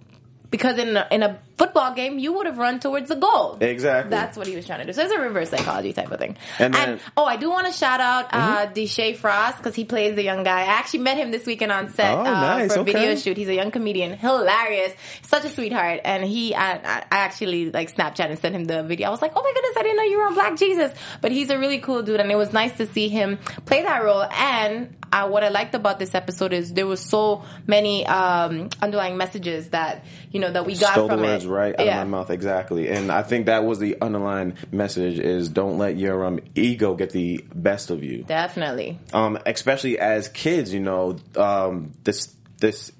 because 0.52 0.78
in 0.78 0.96
a, 0.96 1.08
in 1.10 1.24
a 1.24 1.40
football 1.58 1.94
game 1.94 2.20
you 2.20 2.34
would 2.34 2.46
have 2.46 2.58
run 2.58 2.80
towards 2.80 3.10
the 3.10 3.16
goal. 3.16 3.58
Exactly. 3.62 4.10
That's 4.10 4.38
what 4.38 4.48
he 4.48 4.56
was 4.56 4.66
trying 4.66 4.80
to 4.80 4.86
do. 4.86 4.94
So 4.94 5.04
it's 5.04 5.14
a 5.14 5.20
reverse 5.20 5.50
psychology 5.50 5.94
type 5.94 6.12
of 6.12 6.20
thing. 6.20 6.36
And 6.60 6.74
then- 6.74 7.00
oh, 7.16 7.26
I 7.26 7.38
do 7.38 7.50
want 7.50 7.68
to 7.68 7.74
shout 7.74 8.02
out 8.02 8.28
uh, 8.32 8.68
Deshae 8.68 9.16
Frost 9.16 9.58
because 9.58 9.74
he 9.76 9.86
plays 9.86 10.16
the 10.16 10.24
young 10.24 10.44
guy. 10.44 10.62
I 10.62 10.66
actually 10.66 11.00
met 11.00 11.18
him 11.18 11.32
this 11.32 11.46
weekend 11.46 11.72
on 11.72 11.90
set 11.94 12.14
Oh, 12.14 12.20
uh, 12.22 12.24
nice. 12.24 12.74
for 12.74 12.80
a 12.80 12.82
Okay. 12.82 12.94
video 12.94 13.16
shoot. 13.16 13.38
He's 13.38 13.48
a 13.48 13.54
young 13.56 13.72
comedian, 13.72 14.18
hilarious, 14.18 14.94
such 15.24 15.46
a 15.46 15.50
sweetheart. 15.50 16.02
And 16.04 16.24
he, 16.24 16.54
I, 16.54 16.74
I 16.74 17.04
actually 17.10 17.72
like 17.72 17.94
Snapchat 17.96 18.30
and 18.30 18.38
sent 18.40 18.54
him 18.56 18.66
the 18.66 18.84
video. 18.84 19.08
I 19.08 19.12
was 19.12 19.22
like, 19.22 19.32
oh 19.36 19.42
my 19.42 19.52
goodness, 19.54 19.78
I 19.78 19.84
didn't 19.84 19.98
know 19.98 20.04
you 20.04 20.18
were 20.18 20.26
on 20.28 20.34
Black 20.34 20.58
Jesus. 20.58 20.92
But 21.22 21.32
he's 21.32 21.50
a 21.50 21.58
really 21.58 21.80
cool 21.80 22.02
dude, 22.04 22.20
and 22.20 22.32
it 22.32 22.36
was 22.36 22.52
nice 22.54 22.76
to 22.78 22.86
see 22.88 23.08
him 23.10 23.38
play 23.66 23.82
that 23.84 24.04
role. 24.04 24.24
And 24.24 24.96
uh, 25.12 25.28
what 25.30 25.44
I 25.44 25.50
liked 25.50 25.76
about 25.76 26.00
this 26.00 26.14
episode 26.16 26.52
is 26.52 26.74
there 26.74 26.88
was 26.88 27.00
so 27.00 27.44
many 27.66 28.06
um, 28.06 28.70
underlying 28.82 29.18
messages 29.18 29.70
that 29.70 30.04
you 30.32 30.40
know 30.42 30.52
that 30.52 30.66
we 30.66 30.76
got 30.76 30.94
stole 30.94 31.08
from 31.08 31.22
words 31.22 31.45
it. 31.46 31.50
right 31.50 31.80
out 31.80 31.86
yeah. 31.86 32.02
of 32.02 32.08
my 32.08 32.18
mouth 32.18 32.30
exactly 32.32 32.90
and 32.90 33.12
i 33.12 33.22
think 33.24 33.46
that 33.46 33.64
was 33.64 33.80
the 33.80 33.96
underlying 34.02 34.56
message 34.72 35.20
is 35.20 35.50
don't 35.50 35.78
let 35.78 35.98
your 35.98 36.26
um, 36.26 36.40
ego 36.56 36.96
get 36.96 37.12
the 37.12 37.44
best 37.54 37.90
of 37.90 38.04
you 38.04 38.24
Definitely. 38.24 39.00
um, 39.14 39.38
especially 39.46 39.98
as 40.00 40.28
kids 40.30 40.74
you 40.74 40.80
know 40.80 41.18
um, 41.36 41.94
this 42.04 42.34
this 42.60 42.92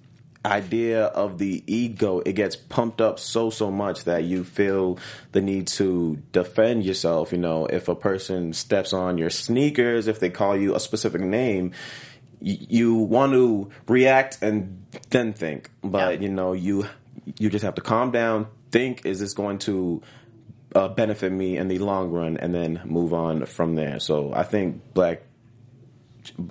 idea 0.46 1.06
of 1.06 1.40
the 1.40 1.64
ego 1.66 2.20
it 2.24 2.34
gets 2.34 2.56
pumped 2.56 3.02
up 3.02 3.18
so 3.20 3.50
so 3.50 3.72
much 3.72 4.04
that 4.04 4.24
you 4.26 4.44
feel 4.44 5.00
the 5.32 5.42
need 5.42 5.66
to 5.66 6.22
defend 6.32 6.86
yourself 6.86 7.32
you 7.32 7.38
know 7.40 7.66
if 7.66 7.88
a 7.88 7.96
person 7.96 8.54
steps 8.54 8.94
on 8.94 9.18
your 9.18 9.32
sneakers 9.32 10.08
if 10.08 10.20
they 10.20 10.30
call 10.30 10.56
you 10.56 10.76
a 10.76 10.80
specific 10.80 11.20
name 11.22 11.72
you 12.42 12.94
want 12.96 13.32
to 13.34 13.70
react 13.88 14.38
and 14.44 14.86
then 15.10 15.34
think 15.34 15.72
but 15.84 16.16
Yeah. 16.16 16.20
you 16.28 16.30
know 16.30 16.54
you 16.54 16.88
you 17.40 17.50
just 17.50 17.64
have 17.66 17.76
to 17.76 17.82
calm 17.82 18.12
down 18.12 18.48
think 18.72 19.06
is 19.06 19.20
this 19.20 19.34
going 19.34 19.58
to 19.58 20.02
uh, 20.76 20.88
benefit 20.90 21.32
me 21.32 21.58
in 21.58 21.68
the 21.68 21.80
long 21.80 22.12
run 22.12 22.38
and 22.38 22.54
then 22.54 22.82
move 22.86 23.14
on 23.14 23.46
from 23.46 23.76
there 23.76 24.00
so 24.00 24.34
i 24.34 24.44
think 24.44 24.94
black 24.94 25.22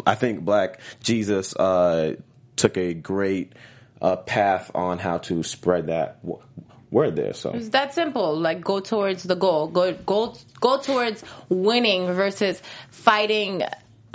I 0.07 0.15
think 0.15 0.41
Black 0.45 0.81
Jesus 1.03 1.55
uh, 1.57 2.17
took 2.57 2.77
a 2.77 2.95
great 2.95 3.53
uh, 4.01 4.17
path 4.17 4.71
on 4.75 4.99
how 4.99 5.19
to 5.19 5.43
spread 5.43 5.89
that 5.89 6.23
w- 6.25 6.43
word 6.91 7.17
there. 7.17 7.33
So 7.33 7.51
It's 7.51 7.71
that 7.71 7.95
simple. 7.95 8.39
Like 8.39 8.63
go 8.63 8.81
towards 8.81 9.25
the 9.25 9.35
goal. 9.35 9.69
Go 9.69 9.93
go 9.93 10.35
go 10.61 10.79
towards 10.81 11.25
winning 11.49 12.07
versus 12.13 12.63
fighting 12.91 13.63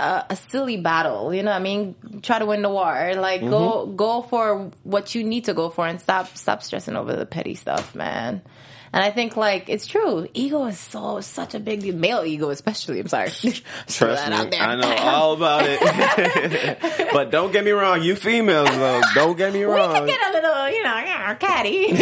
a, 0.00 0.26
a 0.30 0.36
silly 0.36 0.76
battle. 0.76 1.32
You 1.34 1.42
know 1.42 1.50
what 1.50 1.56
I 1.56 1.62
mean? 1.62 1.94
Try 2.22 2.38
to 2.38 2.46
win 2.46 2.62
the 2.62 2.70
war. 2.70 3.14
Like 3.16 3.42
go 3.42 3.86
mm-hmm. 3.86 3.96
go 3.96 4.22
for 4.22 4.70
what 4.82 5.14
you 5.14 5.22
need 5.22 5.44
to 5.44 5.54
go 5.54 5.70
for 5.70 5.86
and 5.86 6.00
stop 6.00 6.36
stop 6.36 6.62
stressing 6.62 6.96
over 6.96 7.14
the 7.14 7.26
petty 7.26 7.54
stuff, 7.54 7.94
man. 7.94 8.42
And 8.92 9.04
I 9.04 9.12
think 9.12 9.36
like 9.36 9.68
it's 9.68 9.86
true. 9.86 10.26
Ego 10.34 10.64
is 10.64 10.78
so 10.78 11.20
such 11.20 11.54
a 11.54 11.60
big 11.60 11.80
deal. 11.80 11.94
Male 11.94 12.24
ego, 12.24 12.50
especially. 12.50 12.98
I'm 12.98 13.06
sorry. 13.06 13.30
Trust 13.86 14.28
me. 14.28 14.58
I 14.58 14.74
know 14.74 14.94
all 14.98 15.34
about 15.34 15.62
it. 15.64 16.78
but 17.12 17.30
don't 17.30 17.52
get 17.52 17.64
me 17.64 17.70
wrong, 17.70 18.02
you 18.02 18.16
females 18.16 18.68
though, 18.70 19.00
don't 19.14 19.38
get 19.38 19.52
me 19.52 19.62
wrong. 19.62 19.92
we 19.92 19.98
can 19.98 20.06
get 20.06 20.20
a 20.20 20.32
little, 20.32 20.70
you 20.70 20.82
know, 20.82 21.36
catty. 21.38 21.92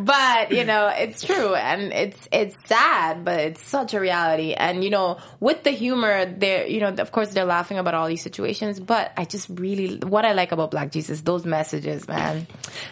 but 0.00 0.52
you 0.52 0.64
know, 0.64 0.88
it's 0.88 1.22
true, 1.22 1.54
and 1.54 1.92
it's 1.92 2.28
it's 2.32 2.56
sad, 2.66 3.24
but 3.24 3.38
it's 3.38 3.62
such 3.62 3.92
a 3.92 4.00
reality. 4.00 4.54
And 4.54 4.82
you 4.82 4.90
know, 4.90 5.18
with 5.38 5.64
the 5.64 5.70
humor, 5.70 6.24
they're 6.24 6.66
you 6.66 6.80
know, 6.80 6.88
of 6.88 7.12
course, 7.12 7.28
they're 7.30 7.44
laughing 7.44 7.76
about 7.76 7.92
all 7.92 8.08
these 8.08 8.22
situations. 8.22 8.80
But 8.80 9.12
I 9.18 9.26
just 9.26 9.50
really, 9.50 9.98
what 9.98 10.24
I 10.24 10.32
like 10.32 10.52
about 10.52 10.70
Black 10.70 10.92
Jesus, 10.92 11.20
those 11.20 11.44
messages, 11.44 12.08
man, 12.08 12.46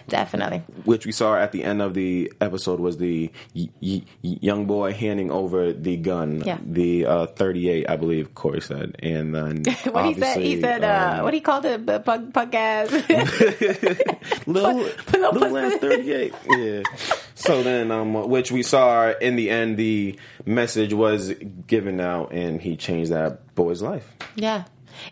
definitely. 0.09 0.59
Which 0.85 1.07
we 1.07 1.13
saw 1.13 1.37
at 1.37 1.53
the 1.53 1.65
end 1.65 1.81
of 1.81 1.95
the 1.95 2.33
episode 2.39 2.66
was 2.75 2.97
the 2.99 3.31
y- 3.55 3.69
y- 3.81 4.03
young 4.23 4.67
boy 4.67 4.93
handing 4.93 5.31
over 5.31 5.73
the 5.73 5.97
gun, 5.97 6.43
Yeah. 6.45 6.59
the 6.65 7.07
uh, 7.07 7.27
38, 7.27 7.89
I 7.89 7.97
believe 7.97 8.35
Corey 8.35 8.61
said, 8.61 8.97
and 9.01 9.35
then 9.35 9.63
What 9.91 10.05
he 10.07 10.15
said, 10.15 10.39
he 10.43 10.61
said, 10.61 10.83
uh, 10.83 11.17
um, 11.19 11.25
what 11.25 11.35
he 11.35 11.41
called 11.41 11.65
it, 11.65 11.87
pug, 11.87 12.33
podcast. 12.33 12.91
little, 14.47 14.75
little 14.77 15.33
little 15.33 15.59
ass 15.59 15.79
38 15.81 16.35
yeah 16.59 16.83
so 17.35 17.63
then 17.63 17.91
um 17.91 18.15
which 18.29 18.51
we 18.51 18.63
saw 18.63 19.13
in 19.21 19.37
the 19.37 19.51
end 19.51 19.77
the 19.77 20.19
message 20.45 20.93
was 20.93 21.33
given 21.67 22.01
out 22.01 22.33
and 22.33 22.61
he 22.61 22.77
changed 22.77 23.13
that 23.13 23.55
boy's 23.55 23.83
life 23.83 24.09
Yeah. 24.35 24.65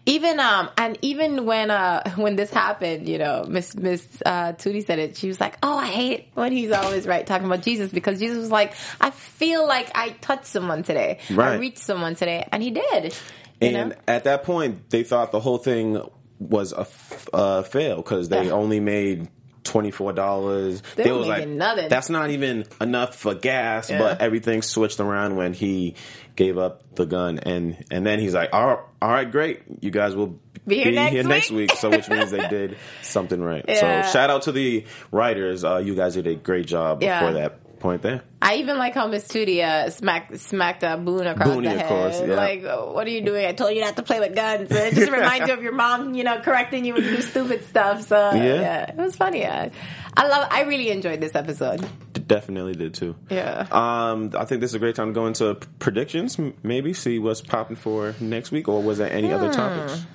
Even 0.07 0.39
um 0.41 0.69
and 0.79 0.99
even 1.03 1.47
when 1.47 1.71
uh 1.71 2.11
when 2.17 2.37
this 2.37 2.51
happened, 2.51 3.09
you 3.09 3.19
know, 3.19 3.45
Miss 3.49 3.75
Miss 3.75 4.07
uh 4.25 4.53
Tootie 4.53 4.85
said 4.85 4.99
it, 4.99 5.17
she 5.17 5.29
was 5.29 5.41
like, 5.41 5.57
Oh, 5.63 5.77
I 5.79 5.87
hate 5.87 6.29
when 6.35 6.53
he's 6.53 6.73
always 6.73 7.07
right 7.07 7.27
talking 7.27 7.47
about 7.47 7.63
Jesus 7.63 7.91
because 7.91 8.19
Jesus 8.19 8.39
was 8.39 8.51
like, 8.51 8.75
I 9.01 9.11
feel 9.11 9.67
like 9.67 9.91
I 9.95 10.11
touched 10.21 10.47
someone 10.47 10.83
today. 10.83 11.19
I 11.37 11.57
reached 11.57 11.79
someone 11.79 12.15
today 12.15 12.47
and 12.53 12.63
he 12.63 12.71
did. 12.71 13.15
And 13.61 13.91
know? 13.91 13.97
at 14.09 14.25
that 14.25 14.45
point 14.45 14.91
they 14.91 15.05
thought 15.05 15.33
the 15.33 15.41
whole 15.41 15.59
thing 15.59 16.01
was 16.39 16.73
a 16.73 16.81
f- 16.81 17.29
uh, 17.33 17.63
fail 17.63 17.97
because 17.97 18.29
they 18.29 18.47
Yeah. 18.47 18.53
only 18.53 18.81
made 18.81 19.29
twenty 19.63 19.91
four 19.91 20.13
dollars. 20.13 20.83
They 20.97 21.11
were 21.11 21.25
making 21.25 21.57
nothing. 21.57 21.89
that's 21.89 22.11
not 22.11 22.31
even 22.31 22.67
enough 22.81 23.15
for 23.17 23.35
gas, 23.35 23.89
Yeah. 23.89 23.99
but 23.99 24.21
everything 24.21 24.61
switched 24.61 25.01
around 25.01 25.37
when 25.37 25.55
he 25.55 25.95
gave 26.37 26.59
up 26.59 26.95
the 26.97 27.07
gun, 27.07 27.39
and 27.41 27.85
and 27.91 28.05
then 28.07 28.19
he's 28.19 28.35
like, 28.35 28.51
all 28.53 28.67
right, 28.67 28.79
all 29.03 29.11
right 29.11 29.31
great, 29.31 29.63
you 29.81 29.91
guys 29.91 30.15
will 30.17 30.39
Be 30.67 30.83
here 30.83 30.93
next 30.93 31.27
next 31.27 31.51
week." 31.51 31.71
week. 31.71 31.79
So 31.79 31.91
which 31.91 32.09
means 32.09 32.31
they 32.31 32.47
did 32.49 32.77
something 33.03 33.41
right. 33.43 33.65
Yeah. 33.69 34.03
So 34.03 34.13
shout 34.13 34.31
out 34.31 34.43
to 34.43 34.53
the 34.53 34.85
writers. 35.11 35.65
Uh, 35.65 35.79
you 35.79 35.95
guys 35.95 36.15
did 36.15 36.27
a 36.27 36.35
great 36.35 36.67
job 36.67 37.03
Yeah. 37.03 37.21
before 37.21 37.35
that 37.41 37.59
point 37.85 38.01
there. 38.01 38.23
I 38.41 38.57
even 38.57 38.79
like 38.79 38.95
how 38.95 39.07
Miss 39.09 39.29
Tootie 39.29 39.63
uh, 39.63 39.91
smacked 39.91 40.39
smacked 40.41 40.83
uh, 40.83 40.97
Boone 40.97 41.27
across 41.27 41.49
Boone, 41.49 41.65
the 41.65 41.73
of 41.73 41.79
head. 41.81 41.89
course, 41.89 42.19
yeah. 42.21 42.35
Like, 42.35 42.63
what 42.95 43.07
are 43.07 43.11
you 43.11 43.21
doing? 43.21 43.45
I 43.45 43.53
told 43.53 43.75
you 43.75 43.83
not 43.83 43.97
to 43.97 44.03
play 44.03 44.21
with 44.21 44.35
guns. 44.35 44.71
It 44.71 44.95
just 44.95 45.13
reminds 45.21 45.49
you 45.49 45.55
of 45.55 45.63
your 45.63 45.73
mom, 45.75 46.15
you 46.15 46.25
know, 46.25 46.41
correcting 46.41 46.87
you 46.87 46.95
when 46.95 47.05
you 47.05 47.17
do 47.17 47.21
stupid 47.23 47.63
stuff. 47.67 48.03
So 48.09 48.17
Yeah. 48.33 48.43
yeah, 48.61 48.91
it 48.91 48.97
was 48.97 49.15
funny. 49.17 49.41
Yeah. 49.41 49.69
I 50.17 50.27
love. 50.29 50.49
I 50.51 50.63
really 50.63 50.89
enjoyed 50.91 51.21
this 51.21 51.35
episode. 51.35 51.87
Definitely 52.27 52.73
did 52.75 52.95
too. 52.95 53.17
Yeah. 53.29 53.67
Um, 53.71 54.31
I 54.35 54.47
think 54.47 54.63
this 54.63 54.71
is 54.71 54.75
a 54.75 54.79
great 54.79 54.95
time 54.97 55.09
to 55.09 55.13
go 55.13 55.27
into 55.27 55.55
predictions. 55.79 56.39
m- 56.39 56.55
Maybe 56.63 56.95
see 56.95 57.19
what's 57.19 57.43
popping 57.43 57.77
for 57.77 58.15
next 58.19 58.51
week, 58.51 58.67
or 58.67 58.83
was 58.83 58.97
there 58.99 59.13
any 59.13 59.31
other 59.31 59.49
Hmm. 59.49 59.53
topics? 59.53 60.07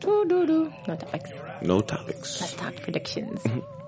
Doo, 0.00 0.24
doo, 0.26 0.44
doo. 0.46 0.72
No 0.88 0.96
topics. 0.96 1.30
No 1.62 1.80
topics. 1.80 2.40
Let's 2.40 2.54
talk 2.54 2.74
predictions. 2.82 3.40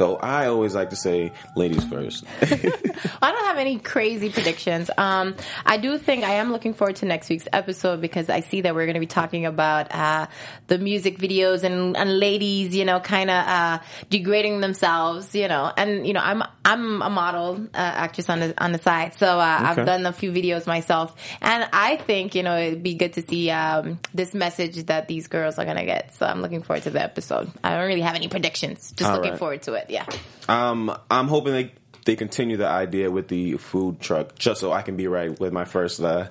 So 0.00 0.16
I 0.16 0.46
always 0.46 0.74
like 0.74 0.88
to 0.90 0.96
say, 0.96 1.30
ladies 1.56 1.84
first. 1.84 2.24
I 2.40 3.32
don't 3.32 3.44
have 3.44 3.58
any 3.58 3.78
crazy 3.78 4.30
predictions. 4.30 4.90
Um, 4.96 5.36
I 5.66 5.76
do 5.76 5.98
think 5.98 6.24
I 6.24 6.36
am 6.36 6.52
looking 6.52 6.72
forward 6.72 6.96
to 6.96 7.04
next 7.04 7.28
week's 7.28 7.46
episode 7.52 8.00
because 8.00 8.30
I 8.30 8.40
see 8.40 8.62
that 8.62 8.74
we're 8.74 8.86
going 8.86 8.94
to 8.94 9.00
be 9.00 9.04
talking 9.04 9.44
about 9.44 9.94
uh, 9.94 10.28
the 10.68 10.78
music 10.78 11.18
videos 11.18 11.64
and, 11.64 11.98
and 11.98 12.18
ladies, 12.18 12.74
you 12.74 12.86
know, 12.86 12.98
kind 12.98 13.28
of 13.28 13.46
uh, 13.46 13.78
degrading 14.08 14.62
themselves, 14.62 15.34
you 15.34 15.48
know. 15.48 15.70
And 15.76 16.06
you 16.06 16.14
know, 16.14 16.20
I'm 16.20 16.44
I'm 16.64 17.02
a 17.02 17.10
model 17.10 17.68
uh, 17.74 17.76
actress 17.76 18.30
on 18.30 18.40
the 18.40 18.54
on 18.56 18.72
the 18.72 18.78
side, 18.78 19.12
so 19.16 19.38
uh, 19.38 19.58
I've 19.60 19.84
done 19.84 20.06
a 20.06 20.14
few 20.14 20.32
videos 20.32 20.66
myself, 20.66 21.14
and 21.42 21.68
I 21.74 21.96
think 21.96 22.34
you 22.34 22.42
know 22.42 22.56
it'd 22.56 22.82
be 22.82 22.94
good 22.94 23.12
to 23.14 23.22
see 23.22 23.50
um, 23.50 23.98
this 24.14 24.32
message 24.32 24.82
that 24.86 25.08
these 25.08 25.26
girls 25.26 25.58
are 25.58 25.66
going 25.66 25.76
to 25.76 25.84
get. 25.84 26.14
So 26.14 26.24
I'm 26.24 26.40
looking 26.40 26.62
forward 26.62 26.84
to 26.84 26.90
the 26.90 27.02
episode. 27.02 27.50
I 27.62 27.76
don't 27.76 27.86
really 27.86 28.00
have 28.00 28.14
any 28.14 28.28
predictions. 28.28 28.92
Just 28.92 29.10
All 29.10 29.16
looking 29.16 29.32
right. 29.32 29.38
forward 29.38 29.62
to 29.64 29.74
it. 29.74 29.89
Yeah. 29.90 30.06
um, 30.48 30.96
I'm 31.10 31.28
hoping 31.28 31.52
they 31.52 31.72
they 32.06 32.16
continue 32.16 32.56
the 32.56 32.66
idea 32.68 33.10
with 33.10 33.28
the 33.28 33.56
food 33.58 34.00
truck, 34.00 34.38
just 34.38 34.60
so 34.60 34.72
I 34.72 34.82
can 34.82 34.96
be 34.96 35.06
right 35.06 35.38
with 35.38 35.52
my 35.52 35.64
first 35.66 36.00
uh, 36.00 36.28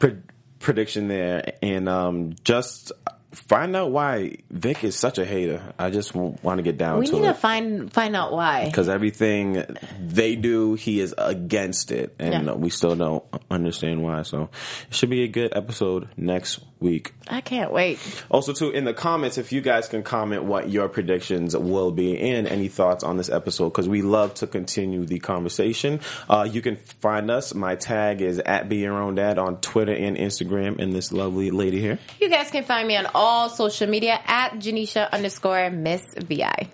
pre- 0.00 0.16
prediction 0.58 1.06
there, 1.08 1.52
and 1.62 1.88
um, 1.88 2.34
just 2.42 2.90
find 3.32 3.76
out 3.76 3.90
why 3.92 4.34
Vic 4.50 4.82
is 4.82 4.96
such 4.96 5.18
a 5.18 5.24
hater. 5.24 5.62
I 5.78 5.90
just 5.90 6.14
want 6.14 6.56
to 6.56 6.62
get 6.62 6.76
down 6.78 6.98
We 7.00 7.06
to 7.06 7.12
need 7.12 7.24
it. 7.24 7.26
to 7.28 7.34
find 7.34 7.92
find 7.92 8.16
out 8.16 8.32
why. 8.32 8.64
because 8.64 8.88
everything 8.88 9.64
they 10.00 10.34
do, 10.36 10.74
he 10.74 11.00
is 11.00 11.14
against 11.16 11.92
it, 11.92 12.16
and 12.18 12.46
Yeah. 12.46 12.54
we 12.54 12.70
still 12.70 12.96
don't 12.96 13.24
understand 13.50 14.02
why. 14.02 14.22
So, 14.22 14.48
it 14.88 14.94
should 14.94 15.10
be 15.10 15.22
a 15.22 15.28
good 15.28 15.52
episode 15.56 16.08
next 16.16 16.60
week. 16.80 17.12
I 17.28 17.40
can't 17.40 17.72
wait. 17.72 17.98
Also, 18.30 18.52
too, 18.52 18.70
in 18.70 18.84
the 18.84 18.94
comments, 18.94 19.38
if 19.38 19.52
you 19.52 19.60
guys 19.60 19.88
can 19.88 20.02
comment 20.02 20.44
what 20.44 20.68
your 20.68 20.88
predictions 20.88 21.56
will 21.56 21.90
be 21.90 22.18
and 22.18 22.46
any 22.46 22.68
thoughts 22.68 23.02
on 23.02 23.16
this 23.16 23.28
episode, 23.30 23.70
because 23.70 23.88
we 23.88 24.02
love 24.02 24.34
to 24.34 24.46
continue 24.46 25.04
the 25.04 25.18
conversation. 25.18 26.00
Uh, 26.28 26.48
you 26.50 26.62
can 26.62 26.76
find 26.76 27.30
us. 27.30 27.54
My 27.54 27.76
tag 27.76 28.20
is 28.20 28.38
at 28.38 28.68
Be 28.68 28.76
Your 28.76 29.00
Own 29.00 29.14
Dad 29.14 29.38
on 29.38 29.60
Twitter 29.60 29.92
and 29.92 30.16
Instagram, 30.16 30.78
and 30.78 30.92
this 30.92 31.12
lovely 31.12 31.50
lady 31.50 31.80
here. 31.80 31.98
You 32.20 32.28
guys 32.28 32.50
can 32.50 32.64
find 32.64 32.86
me 32.86 32.96
on 32.96 33.06
all 33.14 33.48
social 33.48 33.88
media 33.88 34.20
at 34.26 34.54
Janiesha 34.54 35.10
underscore 35.10 35.70
Miss 35.70 36.02
VI. 36.14 36.68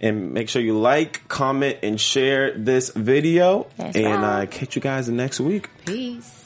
And 0.00 0.32
make 0.32 0.48
sure 0.48 0.62
you 0.62 0.78
like, 0.78 1.26
comment, 1.28 1.78
and 1.82 2.00
share 2.00 2.56
this 2.56 2.90
video. 2.90 3.66
That's 3.76 3.96
and 3.96 4.22
right. 4.22 4.42
uh, 4.42 4.46
catch 4.46 4.76
you 4.76 4.82
guys 4.82 5.08
next 5.08 5.40
week. 5.40 5.68
Peace. 5.84 6.45